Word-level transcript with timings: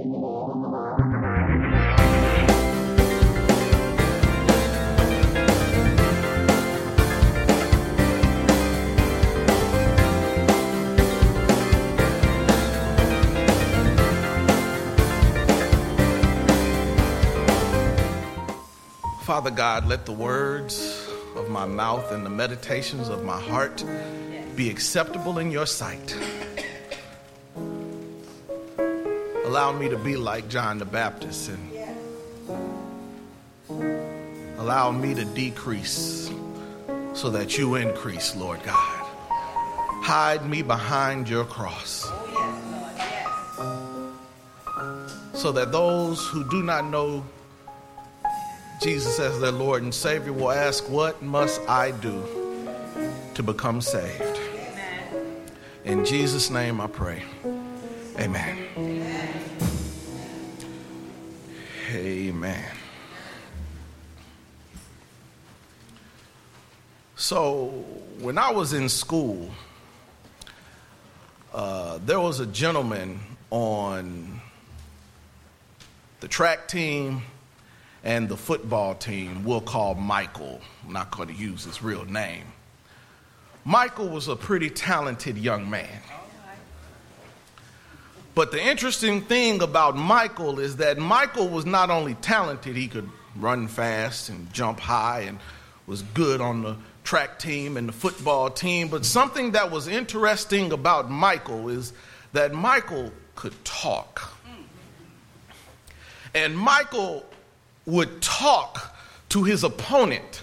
Father 0.00 0.08
God, 19.50 19.86
let 19.86 20.06
the 20.06 20.12
words 20.12 21.06
of 21.36 21.50
my 21.50 21.66
mouth 21.66 22.10
and 22.10 22.24
the 22.24 22.30
meditations 22.30 23.10
of 23.10 23.22
my 23.22 23.38
heart 23.38 23.84
be 24.56 24.70
acceptable 24.70 25.38
in 25.38 25.50
your 25.50 25.66
sight. 25.66 26.16
Allow 29.50 29.72
me 29.72 29.88
to 29.88 29.96
be 29.96 30.16
like 30.16 30.48
John 30.48 30.78
the 30.78 30.84
Baptist 30.84 31.50
and 31.50 31.72
allow 34.58 34.92
me 34.92 35.12
to 35.12 35.24
decrease 35.24 36.30
so 37.14 37.30
that 37.30 37.58
you 37.58 37.74
increase, 37.74 38.36
Lord 38.36 38.62
God. 38.62 39.06
Hide 40.04 40.48
me 40.48 40.62
behind 40.62 41.28
your 41.28 41.44
cross 41.44 42.08
so 45.34 45.50
that 45.50 45.72
those 45.72 46.24
who 46.28 46.48
do 46.48 46.62
not 46.62 46.84
know 46.84 47.26
Jesus 48.80 49.18
as 49.18 49.40
their 49.40 49.50
Lord 49.50 49.82
and 49.82 49.92
Savior 49.92 50.32
will 50.32 50.52
ask, 50.52 50.88
What 50.88 51.20
must 51.22 51.60
I 51.62 51.90
do 51.90 52.22
to 53.34 53.42
become 53.42 53.80
saved? 53.80 54.38
In 55.84 56.04
Jesus' 56.04 56.50
name 56.50 56.80
I 56.80 56.86
pray. 56.86 57.24
Amen. 58.16 58.89
Amen. 61.90 62.64
So, 67.16 67.84
when 68.20 68.38
I 68.38 68.52
was 68.52 68.72
in 68.72 68.88
school, 68.88 69.50
uh, 71.52 71.98
there 72.04 72.20
was 72.20 72.38
a 72.38 72.46
gentleman 72.46 73.18
on 73.50 74.40
the 76.20 76.28
track 76.28 76.68
team 76.68 77.22
and 78.04 78.28
the 78.28 78.36
football 78.36 78.94
team 78.94 79.42
we'll 79.44 79.60
call 79.60 79.94
Michael. 79.94 80.60
I'm 80.86 80.92
not 80.92 81.10
going 81.10 81.28
to 81.28 81.34
use 81.34 81.64
his 81.64 81.82
real 81.82 82.04
name. 82.04 82.44
Michael 83.64 84.08
was 84.08 84.28
a 84.28 84.36
pretty 84.36 84.70
talented 84.70 85.36
young 85.36 85.68
man. 85.68 86.00
But 88.34 88.52
the 88.52 88.62
interesting 88.62 89.22
thing 89.22 89.62
about 89.62 89.96
Michael 89.96 90.60
is 90.60 90.76
that 90.76 90.98
Michael 90.98 91.48
was 91.48 91.66
not 91.66 91.90
only 91.90 92.14
talented, 92.14 92.76
he 92.76 92.86
could 92.88 93.08
run 93.36 93.68
fast 93.68 94.28
and 94.28 94.52
jump 94.52 94.80
high 94.80 95.20
and 95.22 95.38
was 95.86 96.02
good 96.02 96.40
on 96.40 96.62
the 96.62 96.76
track 97.02 97.38
team 97.38 97.76
and 97.76 97.88
the 97.88 97.92
football 97.92 98.50
team. 98.50 98.88
But 98.88 99.04
something 99.04 99.52
that 99.52 99.70
was 99.70 99.88
interesting 99.88 100.72
about 100.72 101.10
Michael 101.10 101.68
is 101.68 101.92
that 102.32 102.52
Michael 102.52 103.10
could 103.34 103.64
talk. 103.64 104.36
And 106.34 106.56
Michael 106.56 107.24
would 107.86 108.22
talk 108.22 108.94
to 109.30 109.42
his 109.42 109.64
opponent 109.64 110.42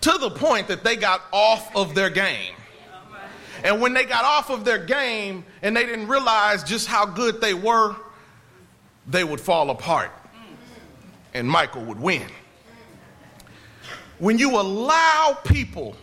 to 0.00 0.12
the 0.12 0.30
point 0.30 0.68
that 0.68 0.82
they 0.82 0.96
got 0.96 1.20
off 1.32 1.74
of 1.76 1.94
their 1.94 2.08
game. 2.08 2.54
And 3.62 3.80
when 3.80 3.94
they 3.94 4.04
got 4.04 4.24
off 4.24 4.50
of 4.50 4.64
their 4.64 4.78
game 4.78 5.44
and 5.62 5.76
they 5.76 5.84
didn't 5.84 6.08
realize 6.08 6.64
just 6.64 6.86
how 6.86 7.04
good 7.04 7.40
they 7.40 7.54
were, 7.54 7.94
they 9.06 9.24
would 9.24 9.40
fall 9.40 9.70
apart. 9.70 10.10
And 11.34 11.48
Michael 11.48 11.84
would 11.84 12.00
win. 12.00 12.26
When 14.18 14.38
you 14.38 14.58
allow 14.60 15.38
people 15.44 15.96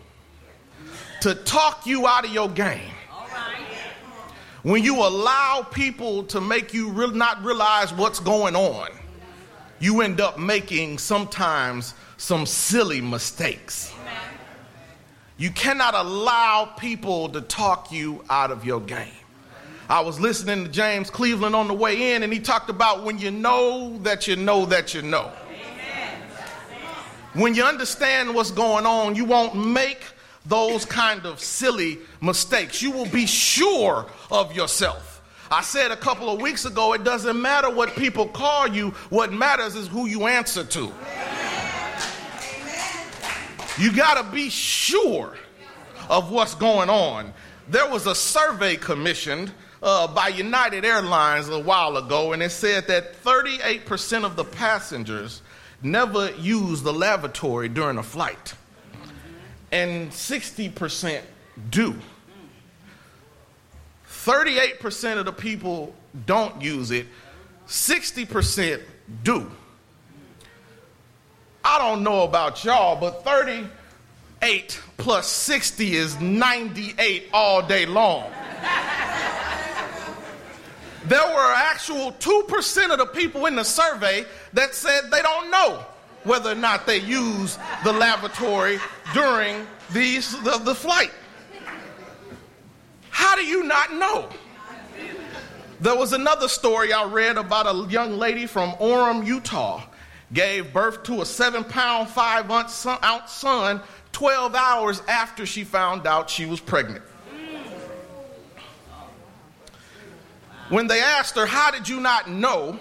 to 1.21 1.35
talk 1.35 1.85
you 1.85 2.07
out 2.07 2.25
of 2.25 2.31
your 2.31 2.49
game, 2.49 2.91
when 4.63 4.83
you 4.83 4.95
allow 4.97 5.65
people 5.71 6.23
to 6.23 6.41
make 6.41 6.73
you 6.73 6.89
re- 6.89 7.11
not 7.11 7.43
realize 7.43 7.93
what's 7.93 8.19
going 8.19 8.55
on, 8.55 8.89
you 9.79 10.01
end 10.01 10.19
up 10.19 10.39
making 10.39 10.97
sometimes 10.97 11.93
some 12.17 12.45
silly 12.45 12.99
mistakes. 12.99 13.93
You 15.37 15.51
cannot 15.51 15.93
allow 15.93 16.65
people 16.65 17.29
to 17.29 17.41
talk 17.41 17.91
you 17.91 18.23
out 18.27 18.49
of 18.49 18.65
your 18.65 18.81
game. 18.81 19.07
I 19.87 20.01
was 20.01 20.19
listening 20.19 20.65
to 20.65 20.71
James 20.71 21.11
Cleveland 21.11 21.55
on 21.55 21.67
the 21.67 21.75
way 21.75 22.15
in, 22.15 22.23
and 22.23 22.33
he 22.33 22.39
talked 22.39 22.71
about 22.71 23.03
when 23.03 23.19
you 23.19 23.29
know 23.29 23.99
that 23.99 24.27
you 24.27 24.35
know 24.35 24.65
that 24.65 24.95
you 24.95 25.03
know. 25.03 25.31
When 27.33 27.53
you 27.53 27.63
understand 27.63 28.33
what's 28.33 28.49
going 28.49 28.87
on, 28.87 29.15
you 29.15 29.25
won't 29.25 29.55
make 29.55 30.03
those 30.47 30.85
kind 30.85 31.25
of 31.27 31.39
silly 31.39 31.99
mistakes. 32.19 32.81
You 32.81 32.89
will 32.89 33.05
be 33.05 33.27
sure 33.27 34.07
of 34.31 34.55
yourself. 34.55 35.21
I 35.51 35.61
said 35.61 35.91
a 35.91 35.95
couple 35.95 36.29
of 36.29 36.41
weeks 36.41 36.65
ago, 36.65 36.93
it 36.93 37.03
doesn't 37.03 37.39
matter 37.39 37.69
what 37.69 37.95
people 37.95 38.27
call 38.27 38.67
you, 38.67 38.89
what 39.09 39.31
matters 39.31 39.75
is 39.75 39.87
who 39.87 40.07
you 40.07 40.25
answer 40.25 40.63
to. 40.63 40.91
You 43.79 43.93
got 43.93 44.23
to 44.23 44.31
be 44.31 44.49
sure 44.49 45.35
of 46.09 46.31
what's 46.31 46.55
going 46.55 46.89
on. 46.89 47.33
There 47.69 47.89
was 47.89 48.07
a 48.07 48.15
survey 48.15 48.75
commissioned 48.75 49.51
uh, 49.83 50.07
by 50.07 50.29
United 50.29 50.83
Airlines 50.83 51.47
a 51.49 51.59
while 51.59 51.97
ago, 51.97 52.33
and 52.33 52.41
it 52.41 52.51
said 52.51 52.87
that 52.87 53.21
38% 53.23 54.23
of 54.23 54.35
the 54.35 54.43
passengers 54.43 55.41
never 55.83 56.31
use 56.31 56.81
the 56.81 56.93
lavatory 56.93 57.69
during 57.69 57.97
a 57.97 58.03
flight, 58.03 58.55
and 59.71 60.09
60% 60.09 61.21
do. 61.69 61.95
38% 64.09 65.17
of 65.17 65.25
the 65.25 65.31
people 65.31 65.93
don't 66.25 66.61
use 66.61 66.89
it, 66.91 67.05
60% 67.67 68.81
do. 69.23 69.51
I 71.69 71.79
don't 71.79 72.01
know 72.01 72.23
about 72.23 72.63
y'all, 72.63 72.95
but 72.97 73.25
38 73.25 74.81
plus 74.95 75.27
60 75.27 75.95
is 75.95 76.17
98 76.21 77.27
all 77.33 77.61
day 77.61 77.85
long. 77.85 78.31
there 81.07 81.27
were 81.27 81.53
actual 81.53 82.13
2% 82.13 82.91
of 82.91 82.99
the 82.99 83.05
people 83.07 83.47
in 83.47 83.57
the 83.57 83.65
survey 83.65 84.23
that 84.53 84.75
said 84.75 85.11
they 85.11 85.21
don't 85.21 85.51
know 85.51 85.83
whether 86.23 86.53
or 86.53 86.55
not 86.55 86.87
they 86.87 86.99
use 86.99 87.59
the 87.83 87.91
lavatory 87.91 88.79
during 89.13 89.67
these, 89.91 90.41
the, 90.43 90.59
the 90.59 90.73
flight. 90.73 91.11
How 93.09 93.35
do 93.35 93.45
you 93.45 93.63
not 93.63 93.93
know? 93.93 94.29
There 95.81 95.97
was 95.97 96.13
another 96.13 96.47
story 96.47 96.93
I 96.93 97.03
read 97.03 97.35
about 97.35 97.67
a 97.67 97.91
young 97.91 98.17
lady 98.17 98.45
from 98.45 98.71
Orem, 98.75 99.27
Utah, 99.27 99.83
gave 100.33 100.73
birth 100.73 101.03
to 101.03 101.21
a 101.21 101.25
seven 101.25 101.63
pound, 101.63 102.09
five 102.09 102.49
ounce 102.51 102.73
son 103.31 103.81
12 104.11 104.55
hours 104.55 105.01
after 105.07 105.45
she 105.45 105.63
found 105.63 106.07
out 106.07 106.29
she 106.29 106.45
was 106.45 106.59
pregnant. 106.59 107.03
When 110.69 110.87
they 110.87 110.99
asked 110.99 111.35
her, 111.35 111.45
How 111.45 111.71
did 111.71 111.87
you 111.87 111.99
not 111.99 112.29
know? 112.29 112.79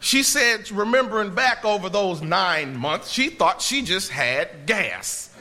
She 0.00 0.22
said, 0.24 0.70
remembering 0.72 1.32
back 1.32 1.64
over 1.64 1.88
those 1.88 2.22
nine 2.22 2.76
months, 2.76 3.10
she 3.10 3.28
thought 3.30 3.62
she 3.62 3.82
just 3.82 4.10
had 4.10 4.66
gas. 4.66 5.32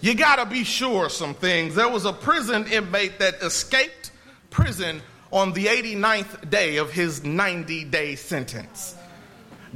you 0.00 0.14
got 0.14 0.36
to 0.36 0.46
be 0.46 0.64
sure 0.64 1.06
of 1.06 1.12
some 1.12 1.34
things. 1.34 1.74
There 1.74 1.90
was 1.90 2.06
a 2.06 2.12
prison 2.14 2.66
inmate 2.68 3.18
that 3.18 3.42
escaped 3.42 4.12
prison 4.48 5.02
on 5.32 5.52
the 5.52 5.66
89th 5.66 6.50
day 6.50 6.76
of 6.76 6.92
his 6.92 7.24
90 7.24 7.84
day 7.84 8.14
sentence. 8.14 8.94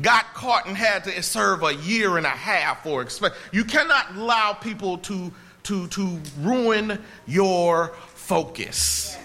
Got 0.01 0.33
caught 0.33 0.67
and 0.67 0.77
had 0.77 1.05
to 1.05 1.23
serve 1.23 1.63
a 1.63 1.75
year 1.75 2.17
and 2.17 2.25
a 2.25 2.31
half 2.31 2.83
for 2.83 3.03
expect. 3.03 3.37
You 3.53 3.65
cannot 3.65 4.15
allow 4.17 4.55
people 4.55 4.99
to, 4.99 5.33
to, 5.65 5.87
to 5.89 6.21
ruin 6.41 6.99
your 7.27 7.89
focus. 8.15 9.17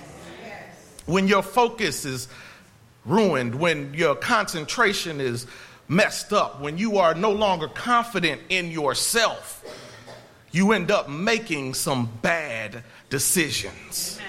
When 1.06 1.30
your 1.30 1.42
focus 1.42 2.04
is 2.04 2.28
ruined, 3.06 3.56
when 3.56 3.94
your 3.94 4.16
concentration 4.16 5.22
is 5.22 5.48
messed 5.88 6.34
up, 6.34 6.60
when 6.60 6.78
you 6.78 6.98
are 6.98 7.16
no 7.16 7.32
longer 7.32 7.70
confident 7.70 8.42
in 8.50 8.70
yourself, 8.70 9.64
you 10.52 10.74
end 10.74 10.92
up 10.92 11.08
making 11.10 11.74
some 11.74 12.12
bad 12.22 12.84
decisions. 13.10 14.20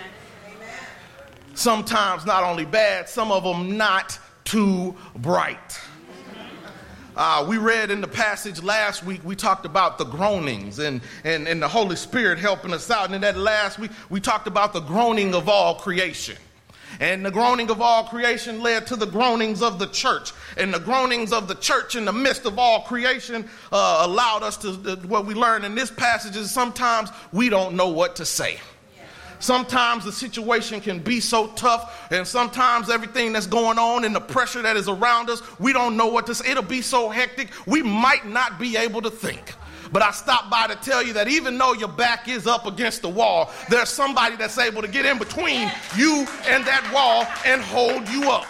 Sometimes 1.58 2.24
not 2.24 2.44
only 2.44 2.64
bad, 2.64 3.08
some 3.08 3.32
of 3.32 3.42
them 3.42 3.76
not 3.76 4.16
too 4.44 4.94
bright. 5.16 5.80
Uh, 7.16 7.44
we 7.48 7.58
read 7.58 7.90
in 7.90 8.00
the 8.00 8.06
passage 8.06 8.62
last 8.62 9.02
week, 9.02 9.20
we 9.24 9.34
talked 9.34 9.66
about 9.66 9.98
the 9.98 10.04
groanings 10.04 10.78
and, 10.78 11.00
and, 11.24 11.48
and 11.48 11.60
the 11.60 11.66
Holy 11.66 11.96
Spirit 11.96 12.38
helping 12.38 12.72
us 12.72 12.92
out. 12.92 13.06
And 13.06 13.14
in 13.16 13.22
that 13.22 13.36
last 13.36 13.80
week, 13.80 13.90
we 14.08 14.20
talked 14.20 14.46
about 14.46 14.72
the 14.72 14.78
groaning 14.78 15.34
of 15.34 15.48
all 15.48 15.74
creation. 15.74 16.36
And 17.00 17.26
the 17.26 17.32
groaning 17.32 17.70
of 17.72 17.82
all 17.82 18.04
creation 18.04 18.62
led 18.62 18.86
to 18.86 18.94
the 18.94 19.06
groanings 19.06 19.60
of 19.60 19.80
the 19.80 19.88
church. 19.88 20.30
And 20.56 20.72
the 20.72 20.78
groanings 20.78 21.32
of 21.32 21.48
the 21.48 21.56
church 21.56 21.96
in 21.96 22.04
the 22.04 22.12
midst 22.12 22.46
of 22.46 22.56
all 22.56 22.82
creation 22.82 23.48
uh, 23.72 24.02
allowed 24.06 24.44
us 24.44 24.58
to, 24.58 24.68
uh, 24.68 24.96
what 25.08 25.26
we 25.26 25.34
learn 25.34 25.64
in 25.64 25.74
this 25.74 25.90
passage 25.90 26.36
is 26.36 26.52
sometimes 26.52 27.10
we 27.32 27.48
don't 27.48 27.74
know 27.74 27.88
what 27.88 28.14
to 28.14 28.24
say. 28.24 28.60
Sometimes 29.40 30.04
the 30.04 30.12
situation 30.12 30.80
can 30.80 30.98
be 30.98 31.20
so 31.20 31.48
tough, 31.48 32.08
and 32.10 32.26
sometimes 32.26 32.90
everything 32.90 33.32
that's 33.32 33.46
going 33.46 33.78
on 33.78 34.04
and 34.04 34.14
the 34.14 34.20
pressure 34.20 34.62
that 34.62 34.76
is 34.76 34.88
around 34.88 35.30
us, 35.30 35.42
we 35.60 35.72
don't 35.72 35.96
know 35.96 36.08
what 36.08 36.26
to 36.26 36.34
say. 36.34 36.50
It'll 36.50 36.62
be 36.62 36.82
so 36.82 37.08
hectic, 37.08 37.50
we 37.66 37.82
might 37.82 38.26
not 38.26 38.58
be 38.58 38.76
able 38.76 39.02
to 39.02 39.10
think. 39.10 39.54
But 39.92 40.02
I 40.02 40.10
stopped 40.10 40.50
by 40.50 40.66
to 40.66 40.74
tell 40.76 41.02
you 41.02 41.12
that 41.14 41.28
even 41.28 41.56
though 41.56 41.72
your 41.72 41.88
back 41.88 42.28
is 42.28 42.46
up 42.46 42.66
against 42.66 43.02
the 43.02 43.08
wall, 43.08 43.50
there's 43.70 43.88
somebody 43.88 44.36
that's 44.36 44.58
able 44.58 44.82
to 44.82 44.88
get 44.88 45.06
in 45.06 45.18
between 45.18 45.70
you 45.96 46.26
and 46.46 46.64
that 46.66 46.90
wall 46.92 47.26
and 47.46 47.62
hold 47.62 48.08
you 48.08 48.30
up. 48.30 48.46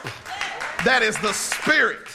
That 0.85 1.03
is 1.03 1.17
the 1.19 1.33
Spirit. 1.33 2.08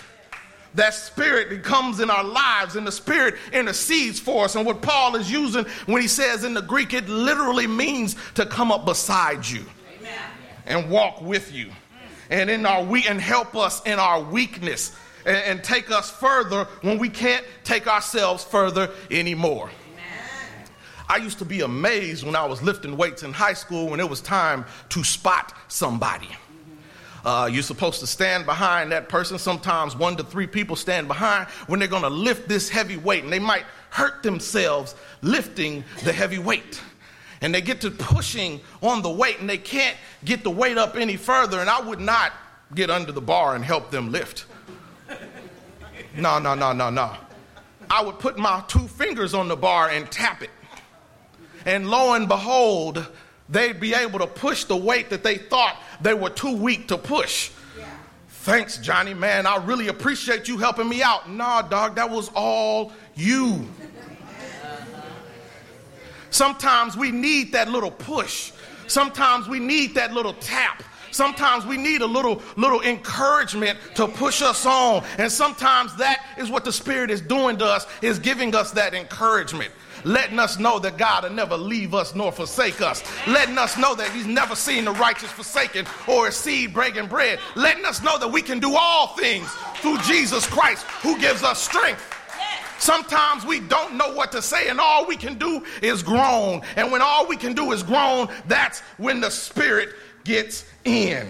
That 0.76 0.94
Spirit 0.94 1.50
that 1.50 1.64
comes 1.64 2.00
in 2.00 2.10
our 2.10 2.24
lives, 2.24 2.76
and 2.76 2.86
the 2.86 2.92
Spirit 2.92 3.36
intercedes 3.52 4.20
for 4.20 4.46
us. 4.46 4.56
And 4.56 4.66
what 4.66 4.82
Paul 4.82 5.16
is 5.16 5.32
using 5.32 5.66
when 5.86 6.02
he 6.02 6.08
says 6.08 6.44
in 6.44 6.54
the 6.54 6.62
Greek, 6.62 6.94
it 6.94 7.08
literally 7.08 7.68
means 7.68 8.16
to 8.36 8.46
come 8.46 8.72
up 8.72 8.86
beside 8.86 9.48
you 9.48 9.66
Amen. 10.00 10.20
and 10.66 10.90
walk 10.90 11.22
with 11.22 11.54
you. 11.54 11.70
And 12.30 12.50
in 12.50 12.66
our 12.66 12.84
we 12.84 13.06
and 13.08 13.22
help 13.22 13.56
us 13.56 13.82
in 13.86 14.00
our 14.00 14.22
weakness 14.22 14.96
and, 15.26 15.38
and 15.38 15.64
take 15.64 15.92
us 15.92 16.10
further 16.10 16.66
when 16.82 16.98
we 16.98 17.10
can't 17.10 17.46
take 17.64 17.88
ourselves 17.88 18.44
further 18.44 18.90
anymore. 19.12 19.70
I 21.10 21.18
used 21.18 21.38
to 21.40 21.46
be 21.46 21.62
amazed 21.62 22.26
when 22.26 22.36
I 22.36 22.46
was 22.46 22.62
lifting 22.64 22.98
weights 22.98 23.24
in 23.24 23.34
high 23.34 23.54
school 23.54 23.90
when 23.90 24.00
it 24.00 24.10
was 24.10 24.22
time 24.22 24.66
to 24.90 25.04
spot 25.04 25.54
somebody. 25.68 26.30
Uh, 27.26 27.50
you're 27.52 27.64
supposed 27.64 28.02
to 28.02 28.08
stand 28.08 28.46
behind 28.46 28.92
that 28.92 29.08
person. 29.08 29.38
Sometimes 29.38 29.96
one 29.96 30.18
to 30.18 30.24
three 30.24 30.48
people 30.48 30.76
stand 30.76 31.08
behind 31.08 31.48
when 31.68 31.80
they're 31.80 31.88
going 31.88 32.04
to 32.04 32.10
lift 32.10 32.50
this 32.50 32.70
heavy 32.70 32.98
weight, 32.98 33.24
and 33.24 33.32
they 33.32 33.40
might 33.40 33.64
hurt 33.90 34.24
themselves 34.24 34.96
lifting 35.22 35.84
the 36.04 36.12
heavy 36.12 36.40
weight. 36.40 36.82
And 37.42 37.54
they 37.54 37.62
get 37.62 37.82
to 37.82 37.92
pushing 37.92 38.62
on 38.82 39.02
the 39.02 39.10
weight, 39.10 39.40
and 39.40 39.50
they 39.50 39.58
can't 39.58 39.96
get 40.26 40.44
the 40.44 40.50
weight 40.50 40.78
up 40.78 40.96
any 40.96 41.16
further. 41.16 41.60
And 41.60 41.70
I 41.70 41.80
would 41.80 42.00
not 42.00 42.34
get 42.76 42.90
under 42.90 43.12
the 43.12 43.22
bar 43.22 43.56
and 43.56 43.64
help 43.64 43.92
them 43.92 44.12
lift. 44.12 44.46
No, 46.18 46.40
no, 46.40 46.56
no, 46.56 46.74
no, 46.74 46.90
no. 46.90 47.16
I 47.90 48.02
would 48.04 48.20
put 48.20 48.38
my 48.38 48.64
two 48.68 48.88
fingers 48.88 49.34
on 49.34 49.48
the 49.48 49.56
bar 49.56 49.90
and 49.90 50.10
tap 50.12 50.42
it. 50.42 50.50
And 51.66 51.90
lo 51.90 52.14
and 52.14 52.28
behold, 52.28 53.06
they'd 53.50 53.80
be 53.80 53.94
able 53.94 54.20
to 54.20 54.28
push 54.28 54.66
the 54.66 54.76
weight 54.76 55.10
that 55.10 55.24
they 55.24 55.38
thought 55.38 55.78
they 56.02 56.14
were 56.14 56.30
too 56.30 56.56
weak 56.56 56.88
to 56.90 56.98
push. 56.98 57.52
Yeah. 57.78 57.86
Thanks, 58.30 58.78
Johnny, 58.78 59.14
man. 59.14 59.46
I 59.46 59.64
really 59.64 59.88
appreciate 59.88 60.48
you 60.48 60.58
helping 60.58 60.90
me 60.90 61.02
out. 61.02 61.30
Nah, 61.30 61.62
dog, 61.62 61.96
that 61.96 62.10
was 62.10 62.30
all 62.36 62.92
you. 63.16 63.66
Uh-huh. 63.82 65.02
Sometimes 66.30 66.98
we 66.98 67.12
need 67.12 67.52
that 67.52 67.70
little 67.70 67.92
push. 67.92 68.52
Sometimes 68.88 69.48
we 69.48 69.60
need 69.60 69.96
that 69.96 70.14
little 70.14 70.34
tap. 70.34 70.84
Sometimes 71.12 71.66
we 71.66 71.78
need 71.78 72.02
a 72.02 72.08
little, 72.08 72.42
little 72.58 72.82
encouragement 72.82 73.78
to 73.96 74.08
push 74.08 74.42
us 74.42 74.66
on. 74.66 75.04
And 75.20 75.32
sometimes 75.32 75.96
that 75.98 76.26
is 76.40 76.50
what 76.50 76.66
the 76.66 76.72
Spirit 76.72 77.12
is 77.12 77.22
doing 77.22 77.58
to 77.58 77.66
us, 77.66 77.86
is 78.02 78.18
giving 78.18 78.56
us 78.56 78.72
that 78.72 78.96
encouragement 78.96 79.72
letting 80.04 80.40
us 80.40 80.60
know 80.60 80.80
that 80.80 80.98
God 80.98 81.24
will 81.24 81.32
never 81.32 81.58
leave 81.58 81.94
us 81.94 82.16
nor 82.16 82.32
forsake 82.32 82.82
us, 82.82 83.04
letting 83.28 83.58
us 83.58 83.78
know 83.78 83.96
that 83.96 84.12
He's 84.12 84.28
never 84.28 84.56
seen 84.56 84.86
the 84.86 84.92
righteous 84.92 85.32
forsaken 85.32 85.86
or 86.08 86.28
a 86.28 86.32
seed 86.32 86.74
breaking 86.74 87.08
bread, 87.08 87.40
letting 87.56 87.86
us 87.86 88.04
know 88.04 88.18
that 88.18 88.32
we 88.32 88.42
can 88.42 88.60
do 88.60 88.76
all 88.76 89.08
things 89.16 89.50
through 89.78 89.98
Jesus 90.00 90.46
Christ 90.46 90.84
who 91.02 91.20
gives 91.20 91.44
us 91.44 91.62
strength. 91.62 92.02
Sometimes 92.80 93.46
we 93.46 93.62
don't 93.62 93.96
know 93.96 94.14
what 94.14 94.34
to 94.34 94.42
say, 94.42 94.68
and 94.68 94.78
all 94.78 95.06
we 95.06 95.16
can 95.16 95.38
do 95.38 95.64
is 95.82 96.04
groan. 96.04 96.62
And 96.76 96.92
when 96.92 97.02
all 97.02 97.26
we 97.26 97.38
can 97.38 97.54
do 97.54 97.72
is 97.72 97.82
groan, 97.82 98.28
that's 98.48 98.82
when 98.98 99.22
the 99.22 99.30
Spirit 99.30 99.90
gets 100.26 100.66
in. 100.84 101.28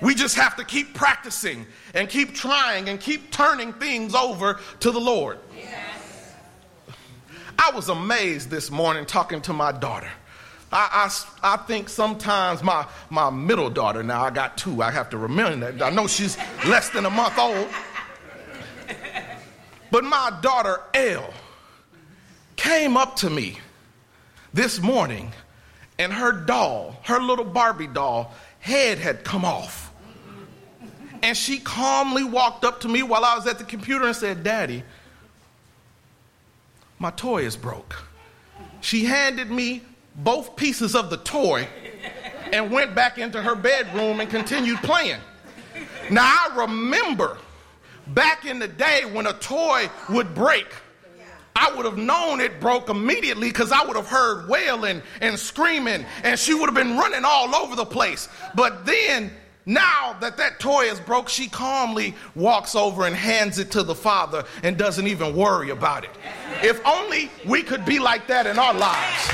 We 0.00 0.14
just 0.14 0.34
have 0.36 0.56
to 0.56 0.64
keep 0.64 0.92
practicing 0.92 1.66
and 1.94 2.08
keep 2.08 2.34
trying 2.34 2.88
and 2.88 3.00
keep 3.00 3.30
turning 3.30 3.72
things 3.74 4.14
over 4.14 4.60
to 4.80 4.90
the 4.90 5.00
Lord. 5.00 5.38
I 7.58 7.70
was 7.74 7.88
amazed 7.88 8.50
this 8.50 8.70
morning 8.70 9.06
talking 9.06 9.40
to 9.42 9.52
my 9.52 9.72
daughter. 9.72 10.10
I, 10.72 11.08
I, 11.42 11.54
I, 11.54 11.56
think 11.58 11.88
sometimes 11.88 12.62
my, 12.62 12.86
my 13.08 13.30
middle 13.30 13.70
daughter, 13.70 14.02
now 14.02 14.24
I 14.24 14.30
got 14.30 14.58
two, 14.58 14.82
I 14.82 14.90
have 14.90 15.08
to 15.10 15.18
remember 15.18 15.70
that. 15.70 15.82
I 15.82 15.90
know 15.90 16.08
she's 16.08 16.36
less 16.66 16.90
than 16.90 17.06
a 17.06 17.10
month 17.10 17.38
old. 17.38 17.68
But 19.90 20.02
my 20.02 20.36
daughter, 20.42 20.80
Elle, 20.92 21.32
came 22.56 22.96
up 22.96 23.14
to 23.16 23.30
me 23.30 23.58
this 24.52 24.80
morning 24.80 25.32
and 26.00 26.12
her 26.12 26.32
doll, 26.32 26.96
her 27.04 27.20
little 27.20 27.44
Barbie 27.44 27.86
doll, 27.86 28.34
head 28.58 28.98
had 28.98 29.22
come 29.22 29.44
off. 29.44 29.92
And 31.22 31.36
she 31.36 31.58
calmly 31.60 32.24
walked 32.24 32.64
up 32.64 32.80
to 32.80 32.88
me 32.88 33.04
while 33.04 33.24
I 33.24 33.36
was 33.36 33.46
at 33.46 33.58
the 33.58 33.64
computer 33.64 34.04
and 34.06 34.16
said, 34.16 34.42
Daddy, 34.42 34.82
my 36.98 37.10
toy 37.10 37.42
is 37.42 37.56
broke. 37.56 38.02
She 38.80 39.04
handed 39.04 39.50
me 39.50 39.82
both 40.16 40.56
pieces 40.56 40.94
of 40.94 41.10
the 41.10 41.16
toy 41.18 41.66
and 42.52 42.70
went 42.70 42.94
back 42.94 43.18
into 43.18 43.42
her 43.42 43.54
bedroom 43.54 44.20
and 44.20 44.30
continued 44.30 44.78
playing. 44.78 45.20
Now, 46.10 46.22
I 46.24 46.56
remember 46.62 47.38
back 48.08 48.44
in 48.44 48.58
the 48.58 48.68
day 48.68 49.04
when 49.12 49.26
a 49.26 49.32
toy 49.32 49.88
would 50.10 50.34
break 50.34 50.66
I 51.56 51.72
would 51.76 51.84
have 51.84 51.98
known 51.98 52.40
it 52.40 52.60
broke 52.60 52.88
immediately 52.88 53.48
because 53.48 53.70
I 53.70 53.84
would 53.84 53.96
have 53.96 54.08
heard 54.08 54.48
wailing 54.48 55.02
and 55.20 55.38
screaming, 55.38 56.04
and 56.24 56.38
she 56.38 56.52
would 56.52 56.66
have 56.66 56.74
been 56.74 56.98
running 56.98 57.24
all 57.24 57.54
over 57.54 57.76
the 57.76 57.84
place. 57.84 58.28
But 58.54 58.84
then, 58.84 59.30
now 59.66 60.16
that 60.20 60.36
that 60.36 60.60
toy 60.60 60.84
is 60.84 61.00
broke, 61.00 61.28
she 61.28 61.48
calmly 61.48 62.14
walks 62.34 62.74
over 62.74 63.06
and 63.06 63.16
hands 63.16 63.58
it 63.58 63.70
to 63.72 63.82
the 63.82 63.94
father 63.94 64.44
and 64.62 64.76
doesn't 64.76 65.06
even 65.06 65.34
worry 65.34 65.70
about 65.70 66.04
it. 66.04 66.10
If 66.62 66.84
only 66.86 67.30
we 67.46 67.62
could 67.62 67.84
be 67.84 67.98
like 67.98 68.26
that 68.26 68.46
in 68.46 68.58
our 68.58 68.74
lives. 68.74 69.28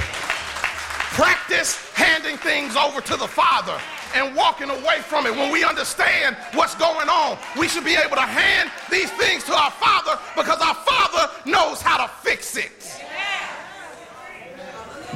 Practice 1.14 1.76
handing 1.94 2.36
things 2.36 2.76
over 2.76 3.00
to 3.00 3.16
the 3.16 3.26
father 3.26 3.78
and 4.14 4.34
walking 4.34 4.70
away 4.70 5.00
from 5.00 5.26
it. 5.26 5.32
When 5.32 5.52
we 5.52 5.64
understand 5.64 6.36
what's 6.54 6.74
going 6.74 7.08
on, 7.08 7.38
we 7.58 7.68
should 7.68 7.84
be 7.84 7.94
able 7.94 8.16
to 8.16 8.22
hand 8.22 8.70
these 8.90 9.10
things 9.12 9.44
to 9.44 9.54
our 9.54 9.70
Father 9.70 10.18
because 10.36 10.60
our 10.60 10.74
Father 10.74 11.32
knows 11.44 11.80
how 11.80 12.04
to 12.04 12.12
fix 12.22 12.56
it. 12.56 13.02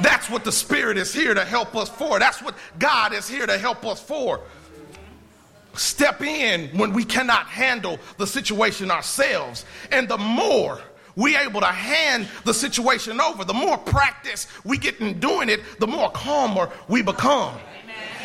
That's 0.01 0.29
what 0.29 0.43
the 0.43 0.51
Spirit 0.51 0.97
is 0.97 1.13
here 1.13 1.33
to 1.33 1.45
help 1.45 1.75
us 1.75 1.89
for. 1.89 2.19
That's 2.19 2.41
what 2.41 2.55
God 2.79 3.13
is 3.13 3.29
here 3.29 3.47
to 3.47 3.57
help 3.57 3.85
us 3.85 4.01
for. 4.01 4.41
Step 5.75 6.21
in 6.21 6.69
when 6.77 6.93
we 6.93 7.03
cannot 7.03 7.47
handle 7.47 7.99
the 8.17 8.27
situation 8.27 8.91
ourselves. 8.91 9.65
And 9.91 10.07
the 10.07 10.17
more 10.17 10.79
we 11.15 11.35
able 11.37 11.61
to 11.61 11.67
hand 11.67 12.27
the 12.43 12.53
situation 12.53 13.21
over, 13.21 13.45
the 13.45 13.53
more 13.53 13.77
practice 13.77 14.47
we 14.63 14.77
get 14.77 14.99
in 14.99 15.19
doing 15.19 15.49
it, 15.49 15.61
the 15.79 15.87
more 15.87 16.11
calmer 16.11 16.69
we 16.87 17.01
become. 17.01 17.57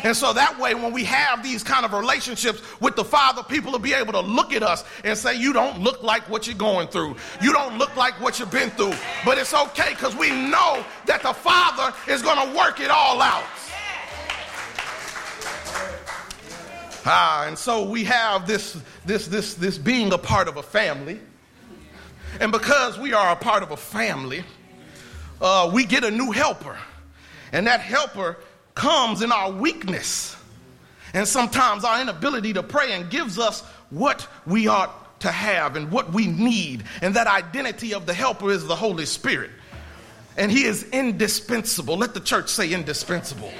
And 0.03 0.17
so 0.17 0.33
that 0.33 0.59
way, 0.59 0.73
when 0.73 0.93
we 0.93 1.03
have 1.03 1.43
these 1.43 1.63
kind 1.63 1.85
of 1.85 1.93
relationships 1.93 2.61
with 2.79 2.95
the 2.95 3.03
Father, 3.03 3.43
people 3.43 3.71
will 3.71 3.79
be 3.79 3.93
able 3.93 4.13
to 4.13 4.21
look 4.21 4.51
at 4.51 4.63
us 4.63 4.83
and 5.03 5.17
say, 5.17 5.35
You 5.35 5.53
don't 5.53 5.79
look 5.79 6.01
like 6.01 6.27
what 6.27 6.47
you're 6.47 6.55
going 6.55 6.87
through. 6.87 7.15
You 7.41 7.53
don't 7.53 7.77
look 7.77 7.95
like 7.95 8.19
what 8.19 8.39
you've 8.39 8.51
been 8.51 8.71
through. 8.71 8.93
But 9.23 9.37
it's 9.37 9.53
okay 9.53 9.89
because 9.91 10.15
we 10.15 10.31
know 10.31 10.83
that 11.05 11.21
the 11.21 11.33
Father 11.33 11.95
is 12.07 12.21
going 12.21 12.49
to 12.49 12.57
work 12.57 12.79
it 12.79 12.89
all 12.89 13.21
out. 13.21 13.43
Ah, 17.05 17.47
and 17.47 17.57
so 17.57 17.89
we 17.89 18.03
have 18.03 18.47
this, 18.47 18.77
this, 19.05 19.27
this, 19.27 19.55
this 19.55 19.77
being 19.77 20.13
a 20.13 20.17
part 20.17 20.47
of 20.47 20.57
a 20.57 20.63
family. 20.63 21.19
And 22.39 22.51
because 22.51 22.97
we 22.97 23.13
are 23.13 23.31
a 23.31 23.35
part 23.35 23.63
of 23.63 23.71
a 23.71 23.77
family, 23.77 24.43
uh, 25.41 25.69
we 25.73 25.85
get 25.85 26.03
a 26.03 26.11
new 26.11 26.31
helper. 26.31 26.77
And 27.51 27.67
that 27.67 27.81
helper 27.81 28.37
comes 28.75 29.21
in 29.21 29.31
our 29.31 29.51
weakness 29.51 30.35
and 31.13 31.27
sometimes 31.27 31.83
our 31.83 32.01
inability 32.01 32.53
to 32.53 32.63
pray 32.63 32.93
and 32.93 33.09
gives 33.09 33.37
us 33.37 33.61
what 33.89 34.27
we 34.45 34.67
ought 34.67 35.19
to 35.21 35.31
have 35.31 35.75
and 35.75 35.91
what 35.91 36.13
we 36.13 36.27
need. 36.27 36.83
And 37.01 37.15
that 37.15 37.27
identity 37.27 37.93
of 37.93 38.05
the 38.05 38.13
helper 38.13 38.51
is 38.51 38.65
the 38.65 38.75
Holy 38.75 39.05
Spirit. 39.05 39.51
And 40.37 40.51
he 40.51 40.63
is 40.63 40.83
indispensable. 40.91 41.97
Let 41.97 42.13
the 42.13 42.21
church 42.21 42.49
say 42.49 42.71
indispensable. 42.71 43.51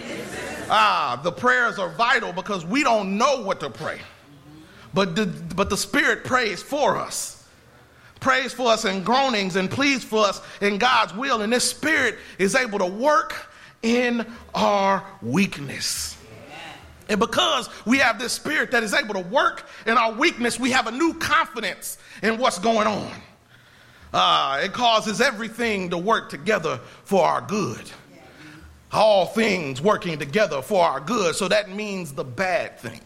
Ah, 0.72 1.20
the 1.22 1.32
prayers 1.32 1.78
are 1.78 1.90
vital 1.90 2.32
because 2.32 2.66
we 2.66 2.82
don't 2.82 3.18
know 3.18 3.44
what 3.44 3.60
to 3.60 3.70
pray. 3.70 4.00
but 4.94 5.16
the, 5.16 5.26
but 5.56 5.70
the 5.70 5.78
Spirit 5.78 6.24
prays 6.24 6.64
for 6.64 6.96
us. 6.96 7.46
Prays 8.22 8.54
for 8.54 8.72
us 8.72 8.86
in 8.86 9.04
groanings 9.04 9.58
and 9.58 9.70
pleads 9.70 10.04
for 10.04 10.26
us 10.26 10.42
in 10.62 10.78
God's 10.78 11.14
will. 11.14 11.42
And 11.42 11.52
this 11.52 11.70
Spirit 11.70 12.18
is 12.40 12.56
able 12.56 12.80
to 12.80 12.86
work 12.86 13.52
in 13.84 14.26
our 14.54 15.04
weakness. 15.22 16.18
And 17.10 17.20
because 17.20 17.68
we 17.86 17.98
have 17.98 18.20
this 18.20 18.32
spirit 18.32 18.72
that 18.72 18.84
is 18.84 18.94
able 18.94 19.16
to 19.16 19.20
work 19.20 19.68
in 19.86 19.98
our 19.98 20.14
weakness, 20.14 20.58
we 20.58 20.72
have 20.72 20.88
a 20.88 20.92
new 20.92 21.14
confidence 21.16 21.98
in 22.24 22.38
what's 22.38 22.58
going 22.58 22.88
on. 22.88 23.12
Uh, 24.14 24.62
it 24.64 24.72
causes 24.72 25.20
everything 25.20 25.90
to 25.90 25.98
work 25.98 26.30
together 26.30 26.80
for 27.04 27.26
our 27.26 27.42
good. 27.42 27.92
All 28.94 29.26
things 29.26 29.82
working 29.82 30.20
together 30.20 30.62
for 30.62 30.84
our 30.84 31.00
good. 31.00 31.36
So 31.36 31.48
that 31.48 31.70
means 31.70 32.14
the 32.14 32.26
bad 32.26 32.78
thing 32.80 33.02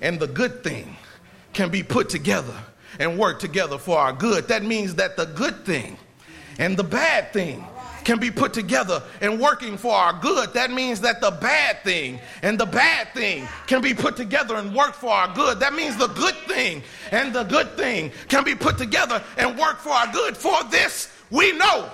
and 0.00 0.18
the 0.18 0.26
good 0.26 0.64
thing 0.64 0.96
can 1.52 1.70
be 1.70 1.82
put 1.82 2.08
together 2.08 2.54
and 2.98 3.18
work 3.18 3.38
together 3.38 3.78
for 3.78 3.98
our 3.98 4.12
good. 4.12 4.48
That 4.48 4.64
means 4.64 4.96
that 4.96 5.16
the 5.16 5.26
good 5.26 5.64
thing 5.64 5.96
and 6.58 6.76
the 6.76 6.84
bad 6.84 7.32
thing 7.32 7.64
can 8.04 8.18
be 8.18 8.30
put 8.30 8.52
together 8.52 9.02
and 9.20 9.40
working 9.40 9.76
for 9.76 9.94
our 9.94 10.12
good. 10.12 10.52
That 10.54 10.70
means 10.70 11.00
that 11.00 11.20
the 11.20 11.30
bad 11.30 11.82
thing 11.84 12.18
and 12.42 12.58
the 12.58 12.66
bad 12.66 13.14
thing 13.14 13.46
can 13.66 13.80
be 13.80 13.94
put 13.94 14.16
together 14.16 14.56
and 14.56 14.74
work 14.74 14.94
for 14.94 15.10
our 15.10 15.32
good. 15.34 15.60
That 15.60 15.74
means 15.74 15.96
the 15.96 16.08
good 16.08 16.34
thing 16.48 16.82
and 17.12 17.32
the 17.32 17.44
good 17.44 17.76
thing 17.76 18.10
can 18.28 18.44
be 18.44 18.54
put 18.54 18.76
together 18.76 19.22
and 19.38 19.56
work 19.56 19.78
for 19.78 19.90
our 19.90 20.10
good. 20.12 20.36
For 20.36 20.64
this, 20.64 21.12
we 21.30 21.52
know 21.52 21.88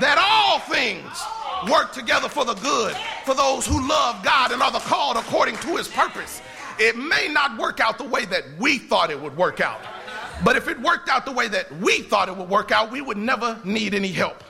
that 0.00 0.18
all 0.18 0.58
things 0.60 1.22
work 1.70 1.92
together 1.92 2.28
for 2.28 2.44
the 2.44 2.54
good 2.54 2.96
for 3.24 3.34
those 3.34 3.66
who 3.66 3.86
love 3.88 4.22
God 4.24 4.52
and 4.52 4.62
are 4.62 4.70
the 4.70 4.78
called 4.80 5.16
according 5.16 5.56
to 5.58 5.76
his 5.76 5.88
purpose. 5.88 6.40
It 6.78 6.96
may 6.96 7.28
not 7.28 7.58
work 7.58 7.80
out 7.80 7.98
the 7.98 8.04
way 8.04 8.24
that 8.26 8.44
we 8.58 8.78
thought 8.78 9.10
it 9.10 9.20
would 9.20 9.36
work 9.36 9.60
out. 9.60 9.80
But 10.44 10.56
if 10.56 10.68
it 10.68 10.80
worked 10.80 11.08
out 11.08 11.24
the 11.24 11.32
way 11.32 11.48
that 11.48 11.70
we 11.78 12.02
thought 12.02 12.28
it 12.28 12.36
would 12.36 12.48
work 12.48 12.70
out, 12.70 12.92
we 12.92 13.00
would 13.00 13.16
never 13.16 13.58
need 13.64 13.92
any 13.92 14.12
help. 14.12 14.44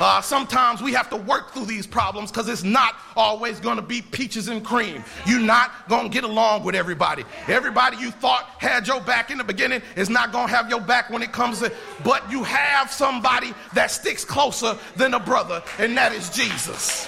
Uh, 0.00 0.20
sometimes 0.20 0.82
we 0.82 0.92
have 0.92 1.08
to 1.10 1.16
work 1.16 1.52
through 1.52 1.66
these 1.66 1.86
problems 1.86 2.30
because 2.30 2.48
it's 2.48 2.64
not 2.64 2.96
always 3.14 3.60
going 3.60 3.76
to 3.76 3.82
be 3.82 4.02
peaches 4.02 4.48
and 4.48 4.64
cream. 4.64 5.04
You're 5.26 5.40
not 5.40 5.88
going 5.88 6.04
to 6.04 6.08
get 6.10 6.24
along 6.24 6.64
with 6.64 6.74
everybody. 6.74 7.24
Everybody 7.46 7.98
you 7.98 8.10
thought 8.10 8.46
had 8.58 8.86
your 8.86 9.00
back 9.00 9.30
in 9.30 9.38
the 9.38 9.44
beginning 9.44 9.82
is 9.96 10.10
not 10.10 10.32
going 10.32 10.48
to 10.48 10.54
have 10.54 10.68
your 10.68 10.80
back 10.80 11.10
when 11.10 11.22
it 11.22 11.32
comes 11.32 11.60
to, 11.60 11.72
but 12.04 12.30
you 12.30 12.42
have 12.42 12.90
somebody 12.90 13.52
that 13.74 13.90
sticks 13.90 14.24
closer 14.24 14.76
than 14.96 15.14
a 15.14 15.20
brother, 15.20 15.62
and 15.78 15.96
that 15.96 16.12
is 16.12 16.30
Jesus. 16.30 17.06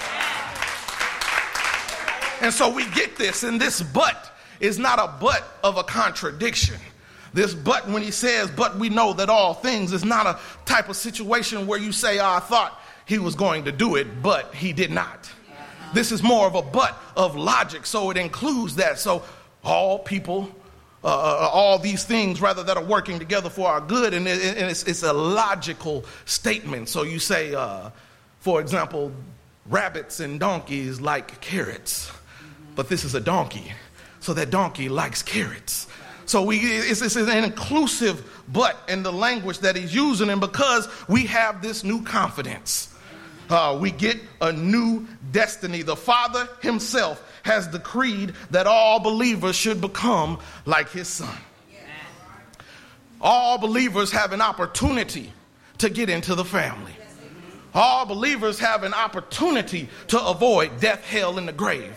And 2.41 2.53
so 2.53 2.73
we 2.73 2.89
get 2.91 3.15
this, 3.17 3.43
and 3.43 3.59
this 3.59 3.81
but 3.81 4.31
is 4.59 4.77
not 4.77 4.99
a 4.99 5.13
but 5.19 5.43
of 5.63 5.77
a 5.77 5.83
contradiction. 5.83 6.75
This 7.35 7.53
but 7.53 7.89
when 7.89 8.01
he 8.01 8.11
says, 8.11 8.49
but 8.49 8.77
we 8.77 8.87
know 8.87 9.11
that 9.11 9.27
all 9.27 9.53
things 9.53 9.91
is 9.91 10.05
not 10.05 10.25
a 10.25 10.39
type 10.63 10.87
of 10.87 10.95
situation 10.95 11.67
where 11.67 11.77
you 11.77 11.91
say, 11.91 12.17
oh, 12.17 12.25
I 12.25 12.39
thought 12.39 12.81
he 13.05 13.19
was 13.19 13.35
going 13.35 13.65
to 13.65 13.73
do 13.73 13.95
it, 13.95 14.23
but 14.23 14.55
he 14.55 14.71
did 14.71 14.89
not. 14.89 15.29
This 15.93 16.13
is 16.13 16.23
more 16.23 16.47
of 16.47 16.55
a 16.55 16.61
but 16.61 16.97
of 17.17 17.35
logic, 17.35 17.85
so 17.85 18.09
it 18.09 18.15
includes 18.15 18.77
that. 18.77 18.99
So 18.99 19.21
all 19.65 19.99
people, 19.99 20.49
uh, 21.03 21.07
uh, 21.07 21.49
all 21.51 21.77
these 21.77 22.05
things, 22.05 22.39
rather, 22.39 22.63
that 22.63 22.77
are 22.77 22.83
working 22.83 23.19
together 23.19 23.49
for 23.49 23.67
our 23.67 23.81
good, 23.81 24.13
and, 24.13 24.29
it, 24.29 24.57
and 24.57 24.71
it's, 24.71 24.83
it's, 24.83 25.03
a 25.03 25.11
logical 25.11 26.05
statement. 26.23 26.87
So 26.87 27.03
you 27.03 27.19
say, 27.19 27.53
uh, 27.53 27.89
for 28.39 28.61
example, 28.61 29.11
rabbits 29.65 30.21
and 30.21 30.39
donkeys 30.39 31.01
like 31.01 31.41
carrots, 31.41 32.09
but 32.77 32.87
this 32.87 33.03
is 33.03 33.13
a 33.13 33.21
donkey, 33.21 33.73
so 34.21 34.33
that 34.33 34.51
donkey 34.51 34.87
likes 34.87 35.21
carrots. 35.21 35.87
So 36.25 36.41
we, 36.41 36.57
it's, 36.57 37.01
it's, 37.01 37.15
an 37.15 37.43
inclusive 37.43 38.43
but 38.47 38.77
in 38.87 39.03
the 39.03 39.13
language 39.13 39.59
that 39.59 39.75
he's 39.75 39.93
using, 39.93 40.29
and 40.29 40.41
because 40.41 40.87
we 41.07 41.25
have 41.27 41.61
this 41.61 41.83
new 41.83 42.03
confidence, 42.03 42.93
uh, 43.49 43.77
we 43.79 43.91
get 43.91 44.17
a 44.41 44.51
new 44.51 45.07
destiny. 45.31 45.83
The 45.83 45.95
Father 45.95 46.47
Himself 46.61 47.23
has 47.43 47.67
decreed 47.67 48.33
that 48.51 48.65
all 48.65 48.99
believers 48.99 49.55
should 49.55 49.81
become 49.81 50.39
like 50.65 50.89
His 50.89 51.07
Son. 51.07 51.37
All 53.21 53.57
believers 53.57 54.11
have 54.11 54.33
an 54.33 54.41
opportunity 54.41 55.31
to 55.77 55.89
get 55.89 56.09
into 56.09 56.35
the 56.35 56.45
family. 56.45 56.95
All 57.73 58.05
believers 58.05 58.57
have 58.59 58.83
an 58.83 58.93
opportunity 58.93 59.89
to 60.07 60.23
avoid 60.23 60.79
death, 60.79 61.03
hell, 61.05 61.37
and 61.37 61.47
the 61.47 61.53
grave 61.53 61.95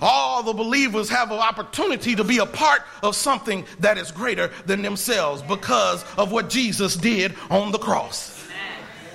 all 0.00 0.42
the 0.42 0.52
believers 0.52 1.08
have 1.08 1.30
an 1.30 1.38
opportunity 1.38 2.14
to 2.14 2.24
be 2.24 2.38
a 2.38 2.46
part 2.46 2.82
of 3.02 3.16
something 3.16 3.64
that 3.80 3.98
is 3.98 4.10
greater 4.10 4.50
than 4.66 4.82
themselves 4.82 5.42
because 5.42 6.04
of 6.16 6.32
what 6.32 6.48
Jesus 6.48 6.96
did 6.96 7.34
on 7.50 7.72
the 7.72 7.78
cross. 7.78 8.46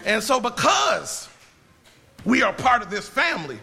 And 0.05 0.23
so, 0.23 0.39
because 0.39 1.29
we 2.25 2.41
are 2.41 2.53
part 2.53 2.81
of 2.81 2.89
this 2.89 3.07
family, 3.07 3.59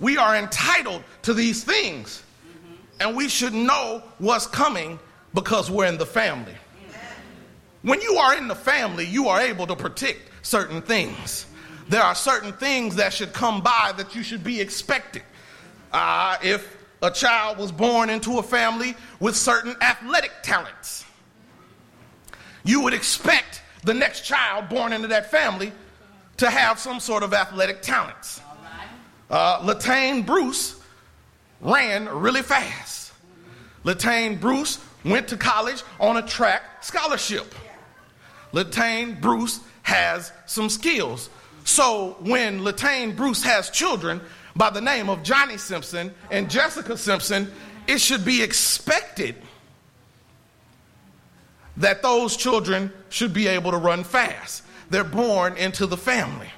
we 0.00 0.16
are 0.16 0.36
entitled 0.36 1.04
to 1.22 1.32
these 1.32 1.64
things. 1.64 2.22
And 3.00 3.16
we 3.16 3.28
should 3.28 3.54
know 3.54 4.02
what's 4.18 4.46
coming 4.46 4.98
because 5.34 5.70
we're 5.70 5.86
in 5.86 5.98
the 5.98 6.06
family. 6.06 6.54
When 7.82 8.00
you 8.00 8.14
are 8.14 8.36
in 8.36 8.46
the 8.46 8.54
family, 8.54 9.06
you 9.06 9.28
are 9.28 9.40
able 9.40 9.66
to 9.66 9.74
predict 9.74 10.20
certain 10.42 10.82
things. 10.82 11.46
There 11.88 12.02
are 12.02 12.14
certain 12.14 12.52
things 12.52 12.96
that 12.96 13.12
should 13.12 13.32
come 13.32 13.60
by 13.60 13.92
that 13.96 14.14
you 14.14 14.22
should 14.22 14.44
be 14.44 14.60
expecting. 14.60 15.22
Uh, 15.92 16.36
if 16.42 16.76
a 17.02 17.10
child 17.10 17.58
was 17.58 17.70
born 17.70 18.08
into 18.08 18.38
a 18.38 18.42
family 18.42 18.94
with 19.20 19.36
certain 19.36 19.76
athletic 19.80 20.32
talents, 20.42 21.04
you 22.64 22.80
would 22.80 22.94
expect 22.94 23.62
the 23.84 23.92
next 23.92 24.24
child 24.24 24.68
born 24.68 24.92
into 24.92 25.08
that 25.08 25.30
family 25.30 25.72
to 26.36 26.48
have 26.48 26.78
some 26.78 27.00
sort 27.00 27.22
of 27.22 27.34
athletic 27.34 27.82
talents. 27.82 28.40
Uh, 29.30 29.60
Latane 29.60 30.24
Bruce 30.24 30.80
ran 31.60 32.08
really 32.08 32.42
fast. 32.42 33.12
Latane 33.84 34.40
Bruce 34.40 34.78
went 35.04 35.28
to 35.28 35.36
college 35.36 35.82
on 35.98 36.16
a 36.16 36.22
track 36.22 36.84
scholarship. 36.84 37.54
Latane 38.52 39.20
Bruce 39.20 39.60
has 39.82 40.32
some 40.46 40.68
skills. 40.68 41.30
So 41.64 42.16
when 42.20 42.60
Latane 42.60 43.16
Bruce 43.16 43.42
has 43.42 43.70
children, 43.70 44.20
by 44.54 44.70
the 44.70 44.80
name 44.80 45.08
of 45.08 45.22
Johnny 45.22 45.56
Simpson 45.56 46.12
and 46.30 46.50
Jessica 46.50 46.96
Simpson, 46.96 47.50
it 47.86 48.00
should 48.00 48.24
be 48.24 48.42
expected 48.42 49.34
that 51.76 52.02
those 52.02 52.36
children 52.36 52.92
should 53.08 53.32
be 53.32 53.48
able 53.48 53.70
to 53.70 53.78
run 53.78 54.04
fast. 54.04 54.62
They're 54.90 55.04
born 55.04 55.56
into 55.56 55.86
the 55.86 55.96
family. 55.96 56.50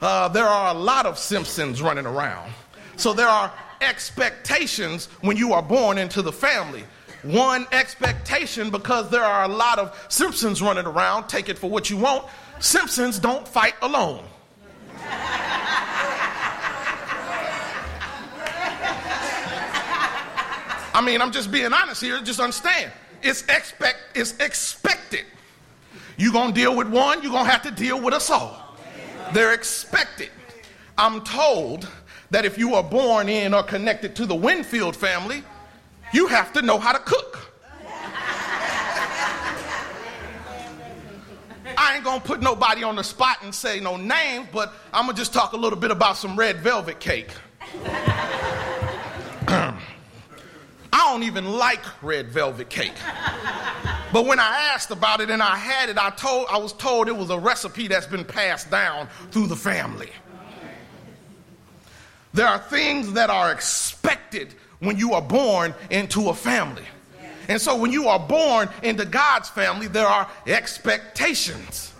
Uh, 0.00 0.28
there 0.28 0.44
are 0.44 0.74
a 0.74 0.78
lot 0.78 1.06
of 1.06 1.18
Simpsons 1.18 1.80
running 1.80 2.04
around. 2.04 2.52
So 2.96 3.14
there 3.14 3.28
are 3.28 3.50
expectations 3.80 5.06
when 5.22 5.36
you 5.36 5.52
are 5.54 5.62
born 5.62 5.96
into 5.98 6.20
the 6.20 6.32
family. 6.32 6.84
One 7.22 7.66
expectation, 7.72 8.68
because 8.70 9.08
there 9.08 9.24
are 9.24 9.44
a 9.44 9.48
lot 9.48 9.78
of 9.78 9.98
Simpsons 10.10 10.60
running 10.60 10.84
around, 10.84 11.28
take 11.28 11.48
it 11.48 11.58
for 11.58 11.70
what 11.70 11.88
you 11.88 11.96
want. 11.96 12.26
Simpsons 12.60 13.18
don't 13.18 13.48
fight 13.48 13.74
alone. 13.80 14.24
I 20.94 21.00
mean, 21.00 21.20
I'm 21.20 21.32
just 21.32 21.50
being 21.50 21.72
honest 21.72 22.00
here. 22.00 22.20
Just 22.22 22.38
understand. 22.38 22.92
It's 23.20 23.42
expect 23.48 23.98
it's 24.14 24.38
expected. 24.38 25.24
You're 26.16 26.32
gonna 26.32 26.52
deal 26.52 26.76
with 26.76 26.88
one, 26.88 27.22
you're 27.22 27.32
gonna 27.32 27.50
have 27.50 27.62
to 27.62 27.72
deal 27.72 28.00
with 28.00 28.14
us 28.14 28.30
all. 28.30 28.76
They're 29.32 29.52
expected. 29.52 30.30
I'm 30.96 31.22
told 31.22 31.88
that 32.30 32.44
if 32.44 32.56
you 32.56 32.74
are 32.76 32.82
born 32.82 33.28
in 33.28 33.52
or 33.52 33.64
connected 33.64 34.14
to 34.16 34.26
the 34.26 34.34
Winfield 34.34 34.94
family, 34.94 35.42
you 36.12 36.28
have 36.28 36.52
to 36.52 36.62
know 36.62 36.78
how 36.78 36.92
to 36.92 37.00
cook. 37.00 37.50
I 41.76 41.96
ain't 41.96 42.04
gonna 42.04 42.20
put 42.20 42.40
nobody 42.40 42.84
on 42.84 42.94
the 42.94 43.02
spot 43.02 43.38
and 43.42 43.52
say 43.52 43.80
no 43.80 43.96
names, 43.96 44.46
but 44.52 44.72
I'm 44.92 45.06
gonna 45.06 45.18
just 45.18 45.32
talk 45.32 45.54
a 45.54 45.56
little 45.56 45.78
bit 45.78 45.90
about 45.90 46.16
some 46.16 46.38
red 46.38 46.60
velvet 46.60 47.00
cake. 47.00 47.32
I 51.04 51.12
don't 51.12 51.24
even 51.24 51.44
like 51.44 51.84
red 52.02 52.28
velvet 52.28 52.70
cake. 52.70 52.94
But 54.12 54.26
when 54.26 54.38
I 54.38 54.70
asked 54.72 54.92
about 54.92 55.20
it 55.20 55.28
and 55.28 55.42
I 55.42 55.56
had 55.56 55.88
it, 55.88 55.98
I 55.98 56.10
told 56.10 56.46
I 56.48 56.56
was 56.56 56.72
told 56.72 57.08
it 57.08 57.16
was 57.16 57.30
a 57.30 57.38
recipe 57.38 57.88
that's 57.88 58.06
been 58.06 58.24
passed 58.24 58.70
down 58.70 59.08
through 59.32 59.48
the 59.48 59.56
family. 59.56 60.08
There 62.32 62.46
are 62.46 62.60
things 62.60 63.14
that 63.14 63.28
are 63.28 63.50
expected 63.50 64.54
when 64.78 64.98
you 64.98 65.14
are 65.14 65.20
born 65.20 65.74
into 65.90 66.28
a 66.28 66.34
family. 66.34 66.84
And 67.48 67.60
so 67.60 67.74
when 67.74 67.90
you 67.90 68.06
are 68.06 68.20
born 68.20 68.68
into 68.84 69.04
God's 69.04 69.48
family, 69.48 69.88
there 69.88 70.06
are 70.06 70.30
expectations. 70.46 71.92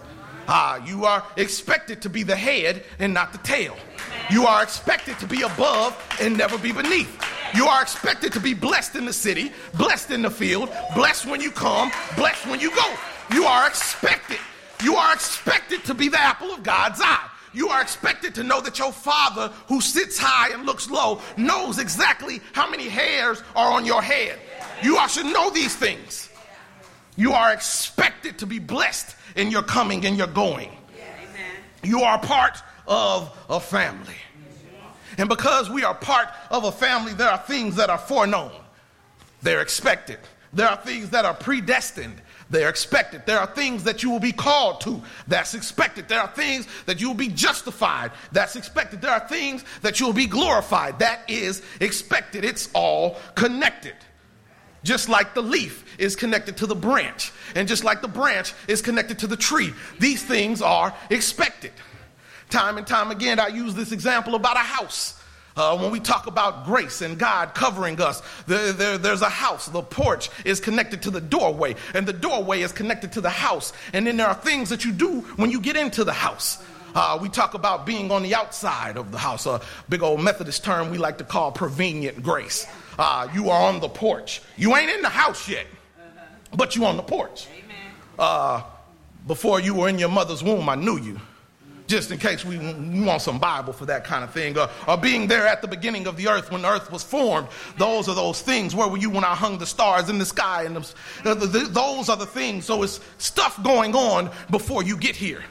Uh, 0.46 0.78
you 0.86 1.06
are 1.06 1.24
expected 1.36 2.00
to 2.02 2.08
be 2.08 2.22
the 2.22 2.36
head 2.36 2.84
and 3.00 3.12
not 3.12 3.32
the 3.32 3.38
tail. 3.38 3.76
You 4.30 4.46
are 4.46 4.62
expected 4.62 5.18
to 5.18 5.26
be 5.26 5.42
above 5.42 5.96
and 6.20 6.36
never 6.36 6.56
be 6.58 6.72
beneath. 6.72 7.22
You 7.54 7.66
are 7.66 7.82
expected 7.82 8.32
to 8.32 8.40
be 8.40 8.54
blessed 8.54 8.96
in 8.96 9.04
the 9.04 9.12
city, 9.12 9.52
blessed 9.74 10.10
in 10.10 10.22
the 10.22 10.30
field, 10.30 10.70
blessed 10.94 11.26
when 11.26 11.40
you 11.40 11.50
come, 11.50 11.92
blessed 12.16 12.46
when 12.46 12.58
you 12.58 12.70
go. 12.74 12.94
You 13.32 13.44
are 13.44 13.66
expected. 13.66 14.38
You 14.82 14.96
are 14.96 15.14
expected 15.14 15.84
to 15.84 15.94
be 15.94 16.08
the 16.08 16.20
apple 16.20 16.52
of 16.52 16.62
God's 16.62 17.00
eye. 17.02 17.28
You 17.52 17.68
are 17.68 17.80
expected 17.80 18.34
to 18.34 18.42
know 18.42 18.60
that 18.60 18.78
your 18.78 18.92
father, 18.92 19.52
who 19.68 19.80
sits 19.80 20.18
high 20.18 20.52
and 20.52 20.66
looks 20.66 20.90
low, 20.90 21.20
knows 21.36 21.78
exactly 21.78 22.40
how 22.52 22.68
many 22.68 22.88
hairs 22.88 23.42
are 23.54 23.70
on 23.70 23.86
your 23.86 24.02
head. 24.02 24.38
You 24.82 24.96
are, 24.96 25.08
should 25.08 25.26
know 25.26 25.50
these 25.50 25.76
things. 25.76 26.28
You 27.16 27.32
are 27.32 27.52
expected 27.52 28.38
to 28.38 28.46
be 28.46 28.58
blessed 28.58 29.14
in 29.36 29.52
your 29.52 29.62
coming 29.62 30.04
and 30.04 30.16
your 30.16 30.26
going. 30.26 30.76
You 31.84 32.00
are 32.00 32.18
part 32.18 32.60
of 32.86 33.36
a 33.48 33.60
family. 33.60 34.14
And 35.16 35.28
because 35.28 35.70
we 35.70 35.84
are 35.84 35.94
part 35.94 36.28
of 36.50 36.64
a 36.64 36.72
family, 36.72 37.12
there 37.12 37.30
are 37.30 37.38
things 37.38 37.76
that 37.76 37.90
are 37.90 37.98
foreknown. 37.98 38.50
They're 39.42 39.60
expected. 39.60 40.18
There 40.52 40.68
are 40.68 40.76
things 40.76 41.10
that 41.10 41.24
are 41.24 41.34
predestined. 41.34 42.20
They're 42.50 42.68
expected. 42.68 43.22
There 43.26 43.38
are 43.38 43.46
things 43.46 43.84
that 43.84 44.02
you 44.02 44.10
will 44.10 44.20
be 44.20 44.32
called 44.32 44.80
to. 44.82 45.02
That's 45.26 45.54
expected. 45.54 46.08
There 46.08 46.20
are 46.20 46.28
things 46.28 46.66
that 46.86 47.00
you 47.00 47.08
will 47.08 47.14
be 47.14 47.28
justified. 47.28 48.12
That's 48.32 48.54
expected. 48.56 49.00
There 49.00 49.10
are 49.10 49.26
things 49.28 49.64
that 49.82 49.98
you 49.98 50.06
will 50.06 50.12
be 50.12 50.26
glorified. 50.26 50.98
That 50.98 51.28
is 51.28 51.62
expected. 51.80 52.44
It's 52.44 52.68
all 52.74 53.16
connected. 53.34 53.94
Just 54.84 55.08
like 55.08 55.34
the 55.34 55.42
leaf 55.42 55.96
is 55.98 56.14
connected 56.14 56.58
to 56.58 56.66
the 56.66 56.74
branch, 56.74 57.32
and 57.54 57.66
just 57.66 57.84
like 57.84 58.02
the 58.02 58.08
branch 58.08 58.52
is 58.68 58.82
connected 58.82 59.18
to 59.20 59.26
the 59.26 59.36
tree, 59.36 59.72
these 59.98 60.22
things 60.22 60.60
are 60.60 60.94
expected. 61.08 61.72
Time 62.50 62.78
and 62.78 62.86
time 62.86 63.10
again, 63.10 63.40
I 63.40 63.48
use 63.48 63.74
this 63.74 63.92
example 63.92 64.34
about 64.34 64.56
a 64.56 64.60
house. 64.60 65.20
Uh, 65.56 65.78
when 65.78 65.92
we 65.92 66.00
talk 66.00 66.26
about 66.26 66.64
grace 66.64 67.00
and 67.00 67.16
God 67.16 67.54
covering 67.54 68.00
us, 68.00 68.22
there, 68.46 68.72
there, 68.72 68.98
there's 68.98 69.22
a 69.22 69.28
house. 69.28 69.66
The 69.66 69.82
porch 69.82 70.28
is 70.44 70.58
connected 70.58 71.02
to 71.02 71.10
the 71.10 71.20
doorway, 71.20 71.76
and 71.94 72.06
the 72.06 72.12
doorway 72.12 72.62
is 72.62 72.72
connected 72.72 73.12
to 73.12 73.20
the 73.20 73.30
house. 73.30 73.72
And 73.92 74.06
then 74.06 74.16
there 74.16 74.26
are 74.26 74.34
things 74.34 74.68
that 74.70 74.84
you 74.84 74.90
do 74.90 75.20
when 75.36 75.52
you 75.52 75.60
get 75.60 75.76
into 75.76 76.02
the 76.02 76.12
house. 76.12 76.62
Uh, 76.94 77.18
we 77.20 77.28
talk 77.28 77.54
about 77.54 77.86
being 77.86 78.10
on 78.10 78.22
the 78.22 78.34
outside 78.34 78.96
of 78.96 79.12
the 79.12 79.18
house, 79.18 79.46
a 79.46 79.60
big 79.88 80.02
old 80.02 80.20
Methodist 80.20 80.64
term 80.64 80.90
we 80.90 80.98
like 80.98 81.18
to 81.18 81.24
call 81.24 81.52
prevenient 81.52 82.22
grace. 82.22 82.66
Uh, 82.98 83.28
you 83.32 83.50
are 83.50 83.68
on 83.68 83.80
the 83.80 83.88
porch. 83.88 84.42
You 84.56 84.76
ain't 84.76 84.90
in 84.90 85.02
the 85.02 85.08
house 85.08 85.48
yet, 85.48 85.66
but 86.52 86.74
you 86.74 86.84
on 86.84 86.96
the 86.96 87.02
porch. 87.02 87.46
Uh, 88.18 88.62
before 89.26 89.60
you 89.60 89.74
were 89.74 89.88
in 89.88 89.98
your 89.98 90.08
mother's 90.08 90.42
womb, 90.42 90.68
I 90.68 90.74
knew 90.74 90.98
you 90.98 91.20
just 91.94 92.10
in 92.10 92.18
case 92.18 92.44
we, 92.44 92.58
want 93.04 93.22
some 93.22 93.38
Bible 93.38 93.72
for 93.72 93.86
that 93.86 94.02
kind 94.02 94.24
of 94.24 94.32
thing. 94.32 94.58
Or, 94.58 94.68
or, 94.88 94.96
being 94.96 95.28
there 95.28 95.46
at 95.46 95.62
the 95.62 95.68
beginning 95.68 96.08
of 96.08 96.16
the 96.16 96.26
earth 96.26 96.50
when 96.50 96.62
the 96.62 96.68
earth 96.68 96.90
was 96.90 97.04
formed. 97.04 97.46
Those 97.78 98.08
are 98.08 98.16
those 98.16 98.42
things. 98.42 98.74
Where 98.74 98.88
were 98.88 98.96
you 98.96 99.10
when 99.10 99.22
I 99.22 99.36
hung 99.36 99.58
the 99.58 99.66
stars 99.66 100.08
in 100.08 100.18
the 100.18 100.24
sky? 100.24 100.64
And 100.64 100.74
the, 100.74 101.34
the, 101.34 101.46
the, 101.46 101.58
those 101.68 102.08
are 102.08 102.16
the 102.16 102.26
things. 102.26 102.64
So 102.64 102.82
it's 102.82 102.98
stuff 103.18 103.62
going 103.62 103.94
on 103.94 104.32
before 104.50 104.82
you 104.82 104.96
get 104.96 105.14
here. 105.14 105.44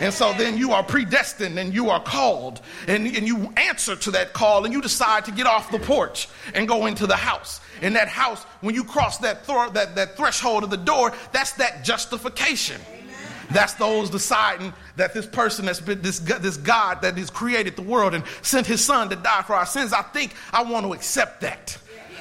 And 0.00 0.12
so 0.12 0.32
then 0.32 0.58
you 0.58 0.72
are 0.72 0.82
predestined 0.82 1.56
and 1.56 1.72
you 1.72 1.90
are 1.90 2.02
called 2.02 2.60
and, 2.88 3.06
and 3.06 3.28
you 3.28 3.52
answer 3.56 3.94
to 3.94 4.10
that 4.12 4.32
call 4.32 4.64
and 4.64 4.74
you 4.74 4.82
decide 4.82 5.26
to 5.26 5.30
get 5.30 5.46
off 5.46 5.70
the 5.70 5.78
porch 5.78 6.28
and 6.52 6.66
go 6.66 6.86
into 6.86 7.06
the 7.06 7.16
house. 7.16 7.60
In 7.80 7.92
that 7.92 8.08
house, 8.08 8.42
when 8.60 8.74
you 8.74 8.82
cross 8.82 9.18
that, 9.18 9.46
th- 9.46 9.72
that, 9.74 9.94
that 9.94 10.16
threshold 10.16 10.64
of 10.64 10.70
the 10.70 10.76
door, 10.76 11.12
that's 11.32 11.52
that 11.52 11.84
justification. 11.84 12.80
That's 13.52 13.74
those 13.74 14.10
deciding 14.10 14.72
that 14.96 15.12
this 15.12 15.26
person 15.26 15.66
that's 15.66 15.80
been 15.80 16.02
this, 16.02 16.20
this 16.20 16.56
God 16.56 17.02
that 17.02 17.16
has 17.18 17.30
created 17.30 17.76
the 17.76 17.82
world 17.82 18.14
and 18.14 18.24
sent 18.42 18.66
his 18.66 18.84
son 18.84 19.08
to 19.10 19.16
die 19.16 19.42
for 19.42 19.54
our 19.54 19.66
sins. 19.66 19.92
I 19.92 20.02
think 20.02 20.32
I 20.52 20.62
want 20.62 20.86
to 20.86 20.92
accept 20.92 21.40
that. 21.40 21.76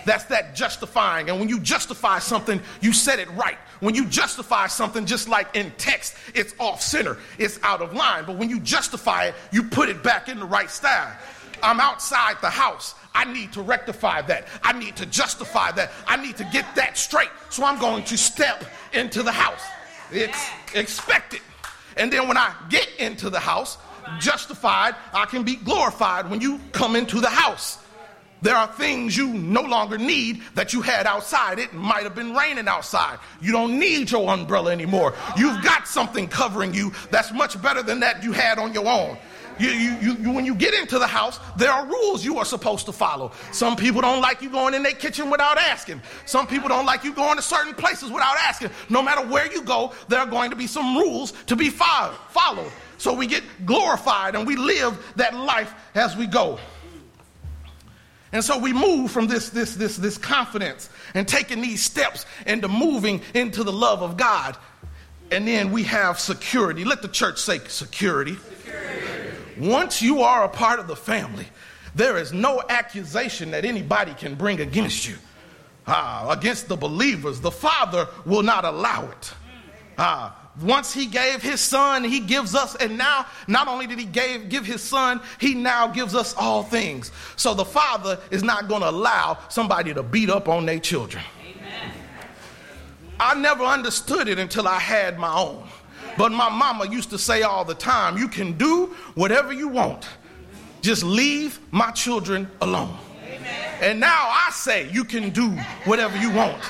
That's 0.06 0.24
that 0.26 0.56
justifying. 0.56 1.30
And 1.30 1.40
when 1.40 1.50
you 1.50 1.60
justify 1.60 2.20
something, 2.20 2.62
you 2.82 2.94
set 2.94 3.20
it 3.20 3.30
right. 3.32 3.58
When 3.80 3.96
you 3.96 4.06
justify 4.06 4.68
something, 4.68 5.06
just 5.06 5.30
like 5.30 5.56
in 5.56 5.72
text, 5.78 6.16
it's 6.34 6.54
off 6.60 6.82
center, 6.82 7.18
it's 7.38 7.60
out 7.64 7.82
of 7.82 7.94
line. 7.94 8.26
But 8.26 8.38
when 8.38 8.50
you 8.50 8.60
justify 8.60 9.26
it, 9.26 9.36
you 9.52 9.64
put 9.64 9.90
it 9.90 10.02
back 10.02 10.28
in 10.30 10.40
the 10.40 10.46
right 10.46 10.70
style. 10.70 11.16
I'm 11.62 11.80
outside 11.80 12.38
the 12.42 12.50
house. 12.50 12.96
I 13.14 13.32
need 13.32 13.54
to 13.54 13.62
rectify 13.62 14.22
that. 14.24 14.48
I 14.64 14.74
need 14.74 14.96
to 14.98 15.06
justify 15.06 15.72
that. 15.74 15.92
I 16.08 16.16
need 16.18 16.38
to 16.38 16.44
get 16.46 16.76
that 16.76 16.98
straight. 16.98 17.30
So 17.50 17.66
I'm 17.66 17.80
going 17.80 18.04
to 18.06 18.18
step 18.18 18.64
into 18.94 19.24
the 19.24 19.32
house. 19.32 19.62
It's 20.12 20.50
expected. 20.74 21.42
And 21.98 22.12
then 22.12 22.28
when 22.28 22.38
I 22.38 22.54
get 22.70 22.88
into 23.00 23.30
the 23.30 23.40
house, 23.40 23.78
justified, 24.20 24.96
I 25.14 25.26
can 25.26 25.44
be 25.44 25.56
glorified 25.56 26.30
when 26.30 26.42
you 26.42 26.60
come 26.72 26.96
into 26.96 27.20
the 27.20 27.30
house. 27.30 27.78
There 28.42 28.56
are 28.56 28.68
things 28.68 29.18
you 29.18 29.28
no 29.28 29.62
longer 29.62 29.98
need 29.98 30.42
that 30.56 30.72
you 30.72 30.82
had 30.82 31.06
outside. 31.06 31.60
It 31.60 31.74
might 31.74 32.04
have 32.04 32.16
been 32.16 32.34
raining 32.34 32.70
outside. 32.70 33.20
You 33.42 33.52
don't 33.52 33.78
need 33.78 34.12
your 34.12 34.32
umbrella 34.32 34.72
anymore. 34.72 35.14
You've 35.38 35.62
got 35.62 35.88
something 35.88 36.28
covering 36.30 36.74
you 36.74 36.94
that's 37.12 37.34
much 37.34 37.62
better 37.62 37.84
than 37.84 38.00
that 38.00 38.24
you 38.24 38.32
had 38.32 38.58
on 38.58 38.74
your 38.74 38.88
own. 38.88 39.18
You, 39.60 39.70
you, 39.70 40.14
you, 40.14 40.32
when 40.32 40.46
you 40.46 40.56
get 40.56 40.74
into 40.74 40.98
the 40.98 41.08
house, 41.08 41.40
there 41.58 41.72
are 41.72 41.86
rules 41.86 42.24
you 42.24 42.38
are 42.38 42.46
supposed 42.46 42.86
to 42.86 42.94
follow. 42.94 43.34
Some 43.52 43.76
people 43.76 44.02
don't 44.02 44.22
like 44.22 44.42
you 44.42 44.50
going 44.50 44.74
in 44.74 44.84
their 44.84 44.94
kitchen 44.94 45.30
without 45.30 45.58
asking. 45.58 46.02
Some 46.26 46.48
people 46.48 46.70
don't 46.70 46.86
like 46.86 47.04
you 47.04 47.14
going 47.14 47.36
to 47.36 47.42
certain 47.42 47.74
places 47.74 48.10
without 48.10 48.38
asking. 48.38 48.70
No 48.88 49.02
matter 49.02 49.28
where 49.28 49.52
you 49.52 49.62
go, 49.62 49.94
there 50.08 50.20
are 50.20 50.26
going 50.26 50.50
to 50.52 50.56
be 50.56 50.66
some 50.66 50.98
rules 50.98 51.34
to 51.48 51.58
be 51.58 51.70
followed. 51.70 52.72
So 52.98 53.14
we 53.14 53.28
get 53.28 53.44
glorified 53.66 54.36
and 54.36 54.48
we 54.48 54.56
live 54.56 55.14
that 55.18 55.34
life 55.34 55.74
as 55.94 56.16
we 56.16 56.26
go. 56.26 56.58
And 58.32 58.44
so 58.44 58.60
we 58.60 58.74
move 58.74 59.12
from 59.12 59.28
this, 59.28 59.50
this, 59.50 59.76
this, 59.76 59.98
this 59.98 60.18
confidence 60.18 60.90
and 61.14 61.28
taking 61.28 61.62
these 61.62 61.84
steps 61.84 62.26
into 62.46 62.68
moving 62.68 63.22
into 63.34 63.64
the 63.64 63.74
love 63.74 64.04
of 64.04 64.18
God. 64.18 64.56
And 65.32 65.48
then 65.48 65.72
we 65.72 65.84
have 65.84 66.20
security. 66.20 66.86
Let 66.86 67.02
the 67.02 67.08
church 67.08 67.40
say 67.40 67.60
security. 67.68 68.38
Once 69.60 70.02
you 70.02 70.22
are 70.22 70.46
a 70.46 70.50
part 70.50 70.80
of 70.80 70.88
the 70.88 70.96
family, 70.96 71.46
there 71.96 72.18
is 72.18 72.32
no 72.32 72.62
accusation 72.70 73.52
that 73.52 73.66
anybody 73.66 74.14
can 74.14 74.36
bring 74.36 74.62
against 74.62 75.08
you. 75.08 75.16
Uh, 75.86 76.28
against 76.30 76.68
the 76.68 76.78
believers, 76.78 77.42
the 77.42 77.52
Father 77.52 78.08
will 78.26 78.44
not 78.44 78.64
allow 78.64 79.10
it. 79.10 79.34
Uh, 79.98 80.32
once 80.62 80.94
he 80.94 81.06
gave 81.06 81.42
his 81.42 81.62
son, 81.62 82.04
he 82.04 82.20
gives 82.20 82.54
us, 82.54 82.76
and 82.76 82.98
now 82.98 83.26
not 83.48 83.68
only 83.68 83.88
did 83.88 84.00
he 84.00 84.06
gave, 84.06 84.50
give 84.50 84.66
his 84.66 84.82
son, 84.82 85.22
he 85.40 85.54
now 85.54 85.88
gives 85.88 86.16
us 86.16 86.34
all 86.36 86.64
things. 86.64 87.12
So 87.36 87.54
the 87.54 87.66
father 87.66 88.20
is 88.30 88.44
not 88.44 88.68
going 88.68 88.82
to 88.82 88.90
allow 88.90 89.38
somebody 89.50 89.94
to 89.94 90.04
beat 90.04 90.30
up 90.30 90.50
on 90.50 90.66
their 90.66 90.80
children. 90.80 91.24
Amen. 91.42 91.92
I 93.20 93.36
never 93.36 93.64
understood 93.64 94.28
it 94.28 94.38
until 94.38 94.68
I 94.68 94.80
had 94.80 95.18
my 95.18 95.34
own. 95.34 95.69
But 96.20 96.34
my 96.34 96.50
mama 96.50 96.86
used 96.86 97.12
to 97.12 97.18
say 97.18 97.44
all 97.44 97.64
the 97.64 97.74
time, 97.74 98.18
you 98.18 98.28
can 98.28 98.58
do 98.58 98.88
whatever 99.16 99.54
you 99.54 99.70
want. 99.70 100.06
Just 100.82 101.02
leave 101.02 101.62
my 101.72 101.92
children 101.92 102.52
alone. 102.60 102.94
Amen. 103.24 103.78
And 103.80 104.02
now 104.02 104.28
I 104.30 104.50
say 104.52 104.90
you 104.92 105.06
can 105.06 105.30
do 105.30 105.52
whatever 105.86 106.18
you 106.18 106.30
want. 106.30 106.62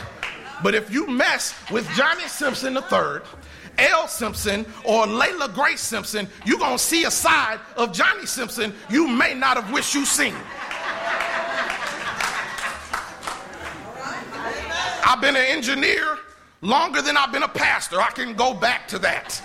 But 0.62 0.76
if 0.76 0.94
you 0.94 1.08
mess 1.08 1.56
with 1.72 1.90
Johnny 1.96 2.28
Simpson 2.28 2.76
III, 2.76 3.22
L. 3.80 4.08
Simpson, 4.08 4.68
or 4.84 5.08
Layla 5.08 5.52
Grace 5.56 5.82
Simpson, 5.82 6.28
you're 6.46 6.60
going 6.60 6.78
to 6.78 6.84
see 6.84 7.06
a 7.06 7.12
side 7.12 7.60
of 7.76 7.92
Johnny 7.92 8.28
Simpson 8.28 8.72
you 8.88 9.08
may 9.08 9.34
not 9.34 9.58
have 9.58 9.74
wished 9.74 9.96
you 9.96 10.06
seen. 10.06 10.36
I've 15.04 15.22
been 15.22 15.36
an 15.36 15.46
engineer 15.46 16.19
longer 16.62 17.02
than 17.02 17.18
I've 17.18 17.32
been 17.32 17.44
a 17.44 17.48
pastor. 17.48 18.02
I 18.02 18.12
can 18.12 18.34
go 18.34 18.54
back 18.54 18.88
to 18.90 19.00
that. 19.00 19.42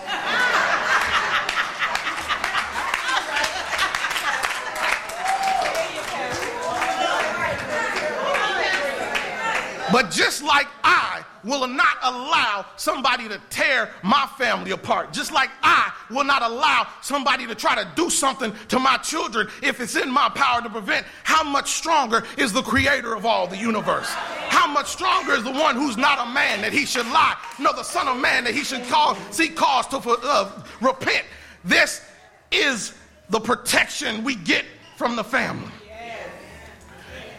But 9.92 10.10
just 10.10 10.42
like 10.42 10.66
I 10.82 11.24
will 11.44 11.68
not 11.68 11.98
allow 12.02 12.66
somebody 12.76 13.28
to 13.28 13.40
tear 13.48 13.90
my 14.02 14.26
family 14.36 14.72
apart, 14.72 15.12
just 15.12 15.30
like 15.30 15.50
I 15.62 15.92
will 16.10 16.24
not 16.24 16.42
allow 16.42 16.86
somebody 17.00 17.46
to 17.46 17.54
try 17.54 17.74
to 17.74 17.88
do 17.96 18.10
something 18.10 18.52
to 18.68 18.78
my 18.78 18.96
children 18.98 19.48
if 19.62 19.80
it's 19.80 19.96
in 19.96 20.10
my 20.10 20.28
power 20.28 20.62
to 20.62 20.70
prevent, 20.70 21.06
how 21.22 21.42
much 21.44 21.72
stronger 21.72 22.24
is 22.38 22.52
the 22.52 22.62
creator 22.62 23.14
of 23.14 23.26
all 23.26 23.46
the 23.46 23.56
universe? 23.56 24.08
How 24.48 24.66
much 24.66 24.86
stronger 24.88 25.32
is 25.32 25.44
the 25.44 25.52
one 25.52 25.76
who's 25.76 25.96
not 25.96 26.26
a 26.26 26.30
man 26.30 26.60
that 26.62 26.72
he 26.72 26.86
should 26.86 27.06
lie, 27.06 27.36
nor 27.58 27.72
the 27.72 27.82
son 27.82 28.08
of 28.08 28.18
man 28.18 28.44
that 28.44 28.54
he 28.54 28.64
should 28.64 28.84
call, 28.84 29.16
seek 29.30 29.56
cause 29.56 29.86
to 29.88 29.98
uh, 29.98 30.62
repent? 30.80 31.24
This 31.64 32.02
is 32.50 32.94
the 33.30 33.40
protection 33.40 34.22
we 34.22 34.34
get 34.34 34.64
from 34.96 35.16
the 35.16 35.24
family. 35.24 35.70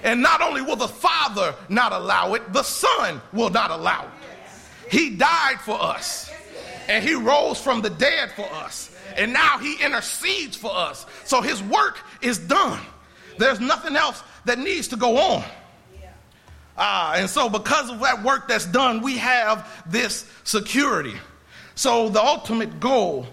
And 0.03 0.21
not 0.21 0.39
only 0.41 0.61
will 0.61 0.75
the 0.75 0.87
Father 0.87 1.55
not 1.67 1.91
allow 1.91 2.35
it, 2.35 2.53
the 2.53 2.61
Son 2.61 3.19
will 3.33 3.49
not 3.49 3.71
allow 3.71 4.03
it. 4.03 4.91
He 4.91 5.09
died 5.15 5.59
for 5.59 5.81
us, 5.81 6.31
and 6.87 7.03
He 7.03 7.15
rose 7.15 7.59
from 7.59 7.81
the 7.81 7.89
dead 7.89 8.31
for 8.35 8.51
us, 8.53 8.95
and 9.15 9.33
now 9.33 9.57
He 9.57 9.83
intercedes 9.83 10.55
for 10.55 10.75
us. 10.75 11.05
So 11.25 11.41
His 11.41 11.61
work 11.63 11.99
is 12.21 12.37
done. 12.37 12.81
There's 13.37 13.59
nothing 13.59 13.95
else 13.95 14.23
that 14.45 14.59
needs 14.59 14.87
to 14.89 14.95
go 14.95 15.17
on. 15.17 15.43
Uh, 16.77 17.13
and 17.17 17.29
so, 17.29 17.49
because 17.49 17.89
of 17.89 18.01
that 18.01 18.21
work 18.23 18.47
that's 18.47 18.65
done, 18.65 19.01
we 19.01 19.17
have 19.17 19.83
this 19.89 20.29
security. 20.43 21.13
So, 21.75 22.09
the 22.09 22.21
ultimate 22.21 22.79
goal, 22.79 23.27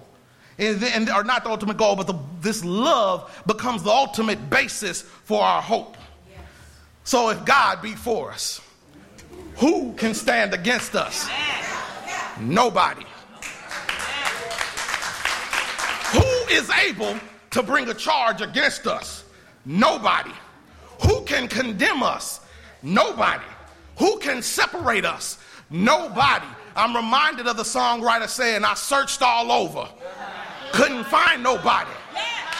and, 0.58 1.10
or 1.10 1.24
not 1.24 1.42
the 1.42 1.50
ultimate 1.50 1.76
goal, 1.76 1.96
but 1.96 2.06
the, 2.06 2.14
this 2.40 2.64
love 2.64 3.42
becomes 3.46 3.82
the 3.82 3.90
ultimate 3.90 4.48
basis 4.48 5.02
for 5.02 5.42
our 5.42 5.60
hope. 5.60 5.96
So, 7.02 7.30
if 7.30 7.44
God 7.44 7.82
be 7.82 7.92
for 7.92 8.30
us, 8.30 8.60
who 9.56 9.92
can 9.94 10.14
stand 10.14 10.54
against 10.54 10.94
us? 10.94 11.28
Nobody. 12.40 13.04
Is 16.52 16.70
able 16.70 17.16
to 17.50 17.62
bring 17.62 17.88
a 17.88 17.94
charge 17.94 18.40
against 18.40 18.86
us? 18.86 19.24
Nobody. 19.64 20.32
Who 21.06 21.22
can 21.22 21.48
condemn 21.48 22.02
us? 22.02 22.40
Nobody. 22.82 23.44
Who 23.98 24.18
can 24.18 24.42
separate 24.42 25.04
us? 25.04 25.38
Nobody. 25.70 26.46
I'm 26.74 26.96
reminded 26.96 27.46
of 27.46 27.56
the 27.56 27.62
songwriter 27.62 28.28
saying, 28.28 28.64
I 28.64 28.74
searched 28.74 29.22
all 29.22 29.52
over, 29.52 29.88
couldn't 30.72 31.04
find 31.04 31.42
nobody. 31.42 31.90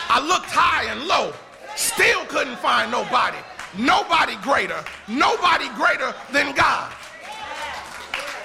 I 0.09 0.21
looked 0.21 0.51
high 0.51 0.91
and 0.91 1.05
low, 1.05 1.33
still 1.77 2.25
couldn't 2.27 2.59
find 2.59 2.91
nobody. 2.91 3.39
Nobody 3.79 4.37
greater, 4.43 4.85
nobody 5.09 5.69
greater 5.71 6.15
than 6.31 6.55
God. 6.55 6.93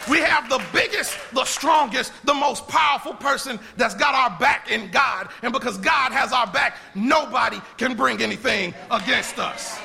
We 0.10 0.20
have 0.20 0.50
the 0.50 0.64
biggest, 0.72 1.18
the 1.34 1.46
strongest, 1.46 2.14
the 2.24 2.34
most 2.34 2.68
powerful 2.68 3.14
person 3.14 3.60
that's 3.76 3.96
got 3.96 4.16
our 4.16 4.38
back 4.40 4.72
in 4.72 4.90
God. 4.92 5.30
And 5.42 5.52
because 5.52 5.78
God 5.78 6.12
has 6.12 6.32
our 6.32 6.48
back, 6.48 6.78
nobody 6.96 7.62
can 7.78 7.96
bring 7.96 8.22
anything 8.22 8.74
against 8.90 9.38
us. 9.40 9.80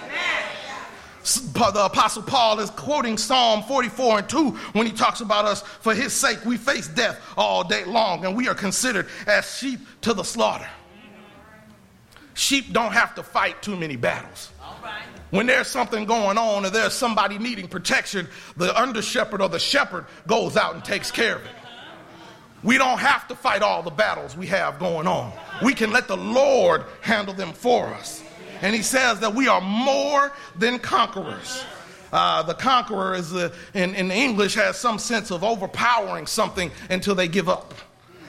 The 1.22 1.84
Apostle 1.84 2.22
Paul 2.22 2.58
is 2.58 2.70
quoting 2.70 3.16
Psalm 3.16 3.62
44 3.62 4.18
and 4.18 4.28
2 4.28 4.50
when 4.72 4.86
he 4.86 4.92
talks 4.92 5.20
about 5.20 5.44
us. 5.44 5.62
For 5.62 5.94
his 5.94 6.12
sake, 6.12 6.44
we 6.44 6.56
face 6.56 6.88
death 6.88 7.20
all 7.36 7.62
day 7.62 7.84
long, 7.84 8.24
and 8.24 8.36
we 8.36 8.48
are 8.48 8.54
considered 8.54 9.08
as 9.26 9.56
sheep 9.56 9.80
to 10.02 10.14
the 10.14 10.24
slaughter. 10.24 10.68
Sheep 12.34 12.72
don't 12.72 12.92
have 12.92 13.14
to 13.16 13.22
fight 13.22 13.62
too 13.62 13.76
many 13.76 13.94
battles. 13.94 14.50
When 15.32 15.46
there's 15.46 15.66
something 15.66 16.04
going 16.04 16.36
on 16.36 16.66
or 16.66 16.68
there's 16.68 16.92
somebody 16.92 17.38
needing 17.38 17.66
protection, 17.66 18.28
the 18.58 18.78
under 18.78 19.00
shepherd 19.00 19.40
or 19.40 19.48
the 19.48 19.58
shepherd 19.58 20.04
goes 20.26 20.58
out 20.58 20.74
and 20.74 20.84
takes 20.84 21.10
care 21.10 21.36
of 21.36 21.42
it. 21.46 21.50
We 22.62 22.76
don't 22.76 22.98
have 22.98 23.26
to 23.28 23.34
fight 23.34 23.62
all 23.62 23.82
the 23.82 23.90
battles 23.90 24.36
we 24.36 24.46
have 24.48 24.78
going 24.78 25.06
on. 25.06 25.32
We 25.64 25.72
can 25.72 25.90
let 25.90 26.06
the 26.06 26.18
Lord 26.18 26.84
handle 27.00 27.32
them 27.32 27.54
for 27.54 27.86
us. 27.86 28.22
And 28.60 28.76
he 28.76 28.82
says 28.82 29.20
that 29.20 29.34
we 29.34 29.48
are 29.48 29.62
more 29.62 30.34
than 30.58 30.78
conquerors. 30.78 31.64
Uh, 32.12 32.42
the 32.42 32.52
conqueror 32.52 33.14
is 33.14 33.32
uh, 33.32 33.54
in, 33.72 33.94
in 33.94 34.10
English 34.10 34.54
has 34.56 34.76
some 34.76 34.98
sense 34.98 35.30
of 35.30 35.42
overpowering 35.42 36.26
something 36.26 36.70
until 36.90 37.14
they 37.14 37.26
give 37.26 37.48
up. 37.48 37.72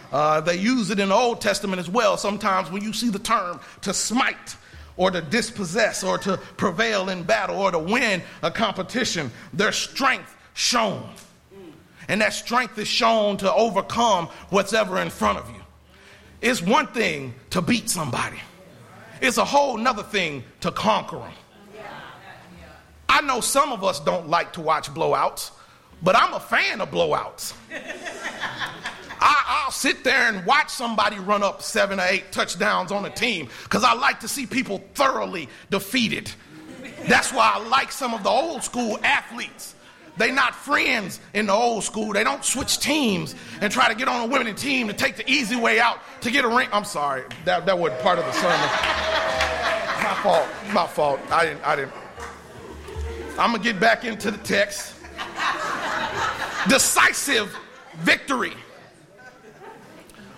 Uh, 0.09 0.39
they 0.39 0.55
use 0.55 0.89
it 0.89 1.01
in 1.01 1.09
the 1.09 1.15
Old 1.15 1.41
Testament 1.41 1.79
as 1.81 1.89
well. 1.89 2.15
Sometimes 2.15 2.71
when 2.71 2.81
you 2.81 2.93
see 2.93 3.09
the 3.09 3.19
term 3.19 3.59
to 3.81 3.93
smite, 3.93 4.55
or 4.97 5.11
to 5.11 5.21
dispossess 5.21 6.03
or 6.03 6.17
to 6.19 6.37
prevail 6.57 7.09
in 7.09 7.23
battle 7.23 7.57
or 7.57 7.71
to 7.71 7.79
win 7.79 8.21
a 8.41 8.51
competition. 8.51 9.31
Their 9.53 9.71
strength 9.71 10.35
shown. 10.53 11.09
And 12.07 12.21
that 12.21 12.33
strength 12.33 12.77
is 12.77 12.87
shown 12.87 13.37
to 13.37 13.53
overcome 13.53 14.27
what's 14.49 14.73
ever 14.73 14.99
in 14.99 15.09
front 15.09 15.39
of 15.39 15.49
you. 15.49 15.61
It's 16.41 16.61
one 16.61 16.87
thing 16.87 17.33
to 17.51 17.61
beat 17.61 17.89
somebody, 17.89 18.39
it's 19.21 19.37
a 19.37 19.45
whole 19.45 19.77
nother 19.77 20.03
thing 20.03 20.43
to 20.61 20.71
conquer 20.71 21.17
them. 21.17 21.31
I 23.07 23.21
know 23.21 23.41
some 23.41 23.71
of 23.71 23.83
us 23.83 23.99
don't 23.99 24.27
like 24.27 24.53
to 24.53 24.61
watch 24.61 24.89
blowouts, 24.89 25.51
but 26.01 26.15
I'm 26.17 26.33
a 26.33 26.39
fan 26.39 26.81
of 26.81 26.89
blowouts. 26.89 27.53
Sit 29.73 30.03
there 30.03 30.29
and 30.29 30.45
watch 30.45 30.69
somebody 30.69 31.17
run 31.17 31.41
up 31.41 31.63
seven 31.63 31.99
or 31.99 32.05
eight 32.07 32.31
touchdowns 32.31 32.91
on 32.91 33.05
a 33.05 33.09
team 33.09 33.49
because 33.63 33.83
I 33.83 33.93
like 33.93 34.19
to 34.19 34.27
see 34.27 34.45
people 34.45 34.83
thoroughly 34.93 35.49
defeated. 35.71 36.31
That's 37.07 37.33
why 37.33 37.53
I 37.55 37.67
like 37.67 37.91
some 37.91 38.13
of 38.13 38.21
the 38.21 38.29
old 38.29 38.63
school 38.63 38.99
athletes. 39.03 39.73
They 40.15 40.31
not 40.31 40.53
friends 40.53 41.19
in 41.33 41.47
the 41.47 41.53
old 41.53 41.83
school. 41.83 42.13
They 42.13 42.23
don't 42.23 42.45
switch 42.45 42.77
teams 42.77 43.33
and 43.61 43.73
try 43.73 43.87
to 43.89 43.95
get 43.95 44.07
on 44.07 44.29
a 44.29 44.31
winning 44.31 44.53
team 44.53 44.87
to 44.89 44.93
take 44.93 45.17
the 45.17 45.29
easy 45.29 45.55
way 45.55 45.79
out 45.79 45.99
to 46.21 46.29
get 46.29 46.45
a 46.45 46.47
ring. 46.47 46.69
I'm 46.71 46.85
sorry, 46.85 47.23
that, 47.45 47.65
that 47.65 47.77
wasn't 47.77 47.99
part 48.01 48.19
of 48.19 48.25
the 48.25 48.31
sermon. 48.33 48.59
My 50.03 50.19
fault. 50.21 50.47
My 50.71 50.87
fault. 50.87 51.19
I 51.31 51.45
didn't. 51.45 51.67
I 51.67 51.75
didn't. 51.75 51.93
I'm 53.39 53.51
gonna 53.51 53.63
get 53.63 53.79
back 53.79 54.05
into 54.05 54.29
the 54.29 54.37
text. 54.37 54.93
Decisive 56.69 57.57
victory 57.97 58.53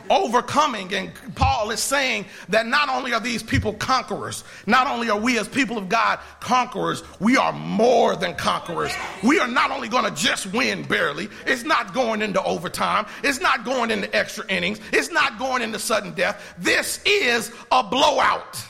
overcoming. 0.10 0.94
And 0.94 1.12
Paul 1.36 1.72
is 1.72 1.80
saying 1.80 2.26
that 2.50 2.66
not 2.66 2.90
only 2.90 3.14
are 3.14 3.20
these 3.20 3.44
people 3.44 3.74
conquerors, 3.74 4.44
not 4.66 4.88
only 4.88 5.10
are 5.10 5.20
we 5.20 5.38
as 5.40 5.48
people 5.48 5.78
of 5.78 5.90
God 5.90 6.20
conquerors, 6.40 7.04
we 7.20 7.38
are 7.38 7.54
more 7.54 8.16
than 8.16 8.36
conquerors. 8.36 8.92
We 9.24 9.40
are 9.40 9.48
not 9.48 9.72
only 9.72 9.88
going 9.88 10.06
to 10.06 10.22
just 10.22 10.48
win 10.54 10.84
barely, 10.84 11.30
it's 11.46 11.64
not 11.64 11.94
going 11.94 12.22
into 12.22 12.42
overtime, 12.44 13.06
it's 13.24 13.40
not 13.40 13.66
going 13.66 13.92
into 13.92 14.14
extra 14.16 14.46
innings, 14.48 14.80
it's 14.92 15.12
not 15.12 15.38
going 15.40 15.62
into 15.62 15.80
sudden 15.80 16.14
death. 16.14 16.56
This 16.58 17.02
is 17.06 17.52
a 17.72 17.84
blowout. 17.84 18.64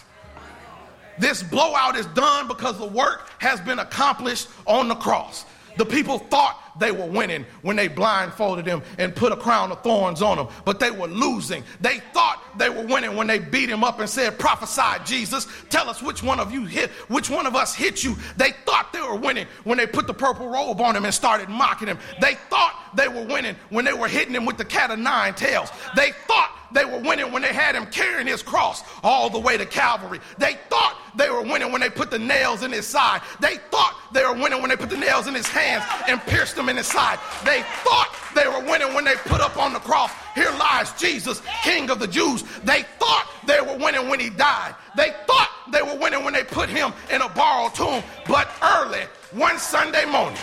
This 1.17 1.41
blowout 1.43 1.95
is 1.95 2.05
done 2.07 2.47
because 2.47 2.77
the 2.77 2.85
work 2.85 3.29
has 3.39 3.61
been 3.61 3.79
accomplished 3.79 4.49
on 4.65 4.87
the 4.87 4.95
cross. 4.95 5.45
The 5.77 5.85
people 5.85 6.19
thought 6.19 6.59
they 6.79 6.91
were 6.91 7.05
winning 7.05 7.45
when 7.61 7.75
they 7.75 7.87
blindfolded 7.87 8.65
him 8.65 8.81
and 8.97 9.15
put 9.15 9.31
a 9.31 9.37
crown 9.37 9.71
of 9.71 9.81
thorns 9.81 10.21
on 10.21 10.37
him, 10.37 10.47
but 10.65 10.79
they 10.79 10.91
were 10.91 11.07
losing. 11.07 11.63
They 11.81 11.99
thought 12.13 12.41
they 12.57 12.69
were 12.69 12.85
winning 12.85 13.15
when 13.15 13.27
they 13.27 13.39
beat 13.39 13.69
him 13.69 13.83
up 13.83 13.99
and 13.99 14.09
said, 14.09 14.37
Prophesy, 14.39 15.03
Jesus, 15.05 15.47
tell 15.69 15.89
us 15.89 16.01
which 16.01 16.23
one 16.23 16.39
of 16.39 16.51
you 16.51 16.65
hit, 16.65 16.91
which 17.09 17.29
one 17.29 17.45
of 17.45 17.55
us 17.55 17.73
hit 17.73 18.03
you. 18.03 18.15
They 18.37 18.51
thought 18.65 18.91
they 18.93 19.01
were 19.01 19.15
winning 19.15 19.47
when 19.63 19.77
they 19.77 19.87
put 19.87 20.07
the 20.07 20.13
purple 20.13 20.47
robe 20.47 20.81
on 20.81 20.95
him 20.95 21.05
and 21.05 21.13
started 21.13 21.49
mocking 21.49 21.87
him. 21.87 21.99
They 22.21 22.35
thought 22.49 22.75
they 22.95 23.07
were 23.07 23.23
winning 23.23 23.55
when 23.69 23.85
they 23.85 23.93
were 23.93 24.07
hitting 24.07 24.33
him 24.33 24.45
with 24.45 24.57
the 24.57 24.65
cat 24.65 24.91
of 24.91 24.99
nine 24.99 25.33
tails. 25.33 25.69
They 25.95 26.11
thought 26.27 26.51
they 26.71 26.85
were 26.85 26.99
winning 26.99 27.31
when 27.31 27.41
they 27.41 27.53
had 27.53 27.75
him 27.75 27.85
carrying 27.87 28.27
his 28.27 28.41
cross 28.41 28.83
all 29.03 29.29
the 29.29 29.39
way 29.39 29.57
to 29.57 29.65
Calvary. 29.65 30.19
They 30.37 30.57
thought 30.69 30.97
they 31.15 31.29
were 31.29 31.41
winning 31.41 31.71
when 31.71 31.81
they 31.81 31.89
put 31.89 32.11
the 32.11 32.19
nails 32.19 32.63
in 32.63 32.71
his 32.71 32.85
side. 32.85 33.21
They 33.39 33.57
thought 33.71 33.95
they 34.13 34.23
were 34.25 34.33
winning 34.33 34.61
when 34.61 34.69
they 34.69 34.75
put 34.75 34.89
the 34.89 34.97
nails 34.97 35.27
in 35.27 35.33
his 35.33 35.47
hands 35.47 35.83
and 36.07 36.19
pierced 36.21 36.57
them 36.65 36.69
in 36.69 36.77
his 36.77 36.87
side. 36.87 37.19
They 37.43 37.61
thought 37.83 38.09
they 38.33 38.47
were 38.47 38.59
winning 38.69 38.93
when 38.93 39.05
they 39.05 39.15
put 39.15 39.41
up 39.41 39.57
on 39.57 39.73
the 39.73 39.79
cross, 39.79 40.11
Here 40.33 40.51
lies 40.51 40.91
Jesus, 40.93 41.41
King 41.63 41.89
of 41.89 41.99
the 41.99 42.07
Jews. 42.07 42.43
They 42.63 42.83
thought 42.99 43.27
they 43.45 43.61
were 43.61 43.77
winning 43.77 44.09
when 44.09 44.19
he 44.19 44.29
died. 44.29 44.75
They 44.97 45.13
thought 45.27 45.49
they 45.71 45.81
were 45.81 45.95
winning 45.95 46.23
when 46.23 46.33
they 46.33 46.43
put 46.43 46.69
him 46.69 46.91
in 47.11 47.21
a 47.21 47.29
borrowed 47.29 47.73
tomb. 47.75 48.03
But 48.27 48.49
early, 48.61 49.03
one 49.31 49.57
Sunday 49.57 50.05
morning, 50.05 50.39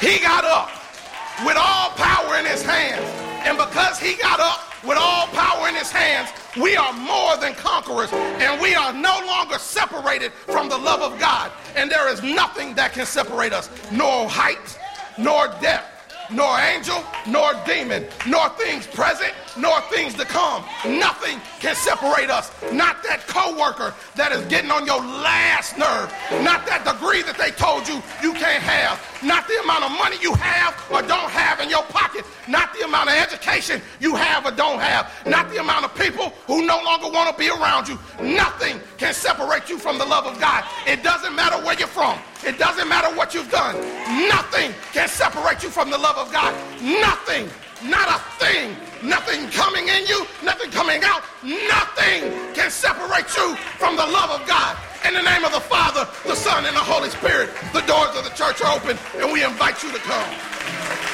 he 0.00 0.18
got 0.18 0.44
up 0.44 0.70
with 1.46 1.56
all 1.56 1.90
power 1.90 2.38
in 2.38 2.46
his 2.46 2.62
hands. 2.62 3.04
And 3.46 3.56
because 3.56 3.98
he 3.98 4.14
got 4.14 4.40
up 4.40 4.71
with 4.84 4.98
all 4.98 5.26
power 5.28 5.68
in 5.68 5.74
his 5.74 5.90
hands, 5.90 6.30
we 6.60 6.76
are 6.76 6.92
more 6.92 7.36
than 7.36 7.54
conquerors 7.54 8.12
and 8.12 8.60
we 8.60 8.74
are 8.74 8.92
no 8.92 9.20
longer 9.26 9.58
separated 9.58 10.32
from 10.32 10.68
the 10.68 10.76
love 10.76 11.00
of 11.00 11.18
God. 11.18 11.52
And 11.76 11.90
there 11.90 12.08
is 12.12 12.22
nothing 12.22 12.74
that 12.74 12.92
can 12.92 13.06
separate 13.06 13.52
us, 13.52 13.70
nor 13.90 14.28
height, 14.28 14.78
nor 15.18 15.48
depth, 15.60 15.88
nor 16.30 16.58
angel, 16.58 17.04
nor 17.26 17.52
demon, 17.66 18.06
nor 18.26 18.48
things 18.50 18.86
present, 18.86 19.32
nor 19.56 19.80
things 19.82 20.14
to 20.14 20.24
come. 20.24 20.64
Nothing 20.84 21.40
can 21.60 21.74
separate 21.74 22.30
us. 22.30 22.50
Not 22.72 23.02
that 23.02 23.26
coworker 23.26 23.94
that 24.16 24.32
is 24.32 24.44
getting 24.46 24.70
on 24.70 24.86
your 24.86 25.00
last 25.00 25.78
nerve. 25.78 26.12
Not 26.42 26.66
that 26.66 26.84
degree 26.84 27.22
that 27.22 27.38
they 27.38 27.50
told 27.52 27.86
you 27.88 28.02
you 28.22 28.32
can't 28.32 28.62
have. 28.62 29.00
Not 29.22 29.46
the 29.46 29.60
amount 29.62 29.84
of 29.84 29.92
money 29.92 30.16
you 30.20 30.34
have 30.34 30.74
or 30.90 31.02
don't 31.02 31.30
have 31.30 31.60
in 31.60 31.68
your 31.68 31.82
pocket. 31.84 32.24
Not 32.48 32.72
the 32.74 32.84
amount 32.84 33.10
of 33.10 33.16
education 33.16 33.80
you 34.00 34.14
have 34.14 34.46
or 34.46 34.50
don't 34.50 34.80
have. 34.80 35.10
Not 35.26 35.50
the 35.50 35.60
amount 35.60 35.84
of 35.84 35.94
people 35.94 36.30
who 36.46 36.66
no 36.66 36.80
longer 36.82 37.08
want 37.10 37.30
to 37.30 37.36
be 37.38 37.48
around 37.48 37.88
you. 37.88 37.98
Nothing 38.20 38.80
can 38.98 39.14
separate 39.14 39.68
you 39.68 39.78
from 39.78 39.98
the 39.98 40.06
love 40.06 40.26
of 40.26 40.40
God. 40.40 40.64
It 40.86 41.02
doesn't 41.02 41.34
matter 41.34 41.56
where 41.64 41.78
you're 41.78 41.88
from. 41.88 42.18
It 42.44 42.58
doesn't 42.58 42.88
matter 42.88 43.14
what 43.16 43.34
you've 43.34 43.50
done. 43.50 43.76
Nothing 44.28 44.74
can 44.92 45.08
separate 45.08 45.62
you 45.62 45.70
from 45.70 45.90
the 45.90 45.98
love 45.98 46.16
of 46.18 46.32
God. 46.32 46.52
Nothing. 46.80 47.48
Not 47.84 48.08
a 48.08 48.18
thing. 48.38 48.76
Nothing 49.02 49.50
coming 49.50 49.88
in 49.88 50.06
you, 50.06 50.24
nothing 50.44 50.70
coming 50.70 51.02
out. 51.02 51.22
Nothing 51.42 52.30
can 52.54 52.70
separate 52.70 53.26
you 53.36 53.56
from 53.78 53.96
the 53.96 54.06
love 54.06 54.30
of 54.30 54.46
God. 54.46 54.76
In 55.04 55.14
the 55.14 55.22
name 55.22 55.44
of 55.44 55.52
the 55.52 55.60
Father, 55.60 56.06
the 56.24 56.36
Son, 56.36 56.64
and 56.64 56.76
the 56.76 56.80
Holy 56.80 57.10
Spirit, 57.10 57.50
the 57.72 57.80
doors 57.80 58.14
of 58.16 58.22
the 58.22 58.30
church 58.30 58.62
are 58.62 58.76
open, 58.76 58.96
and 59.18 59.32
we 59.32 59.42
invite 59.42 59.82
you 59.82 59.90
to 59.90 59.98
come. 59.98 61.11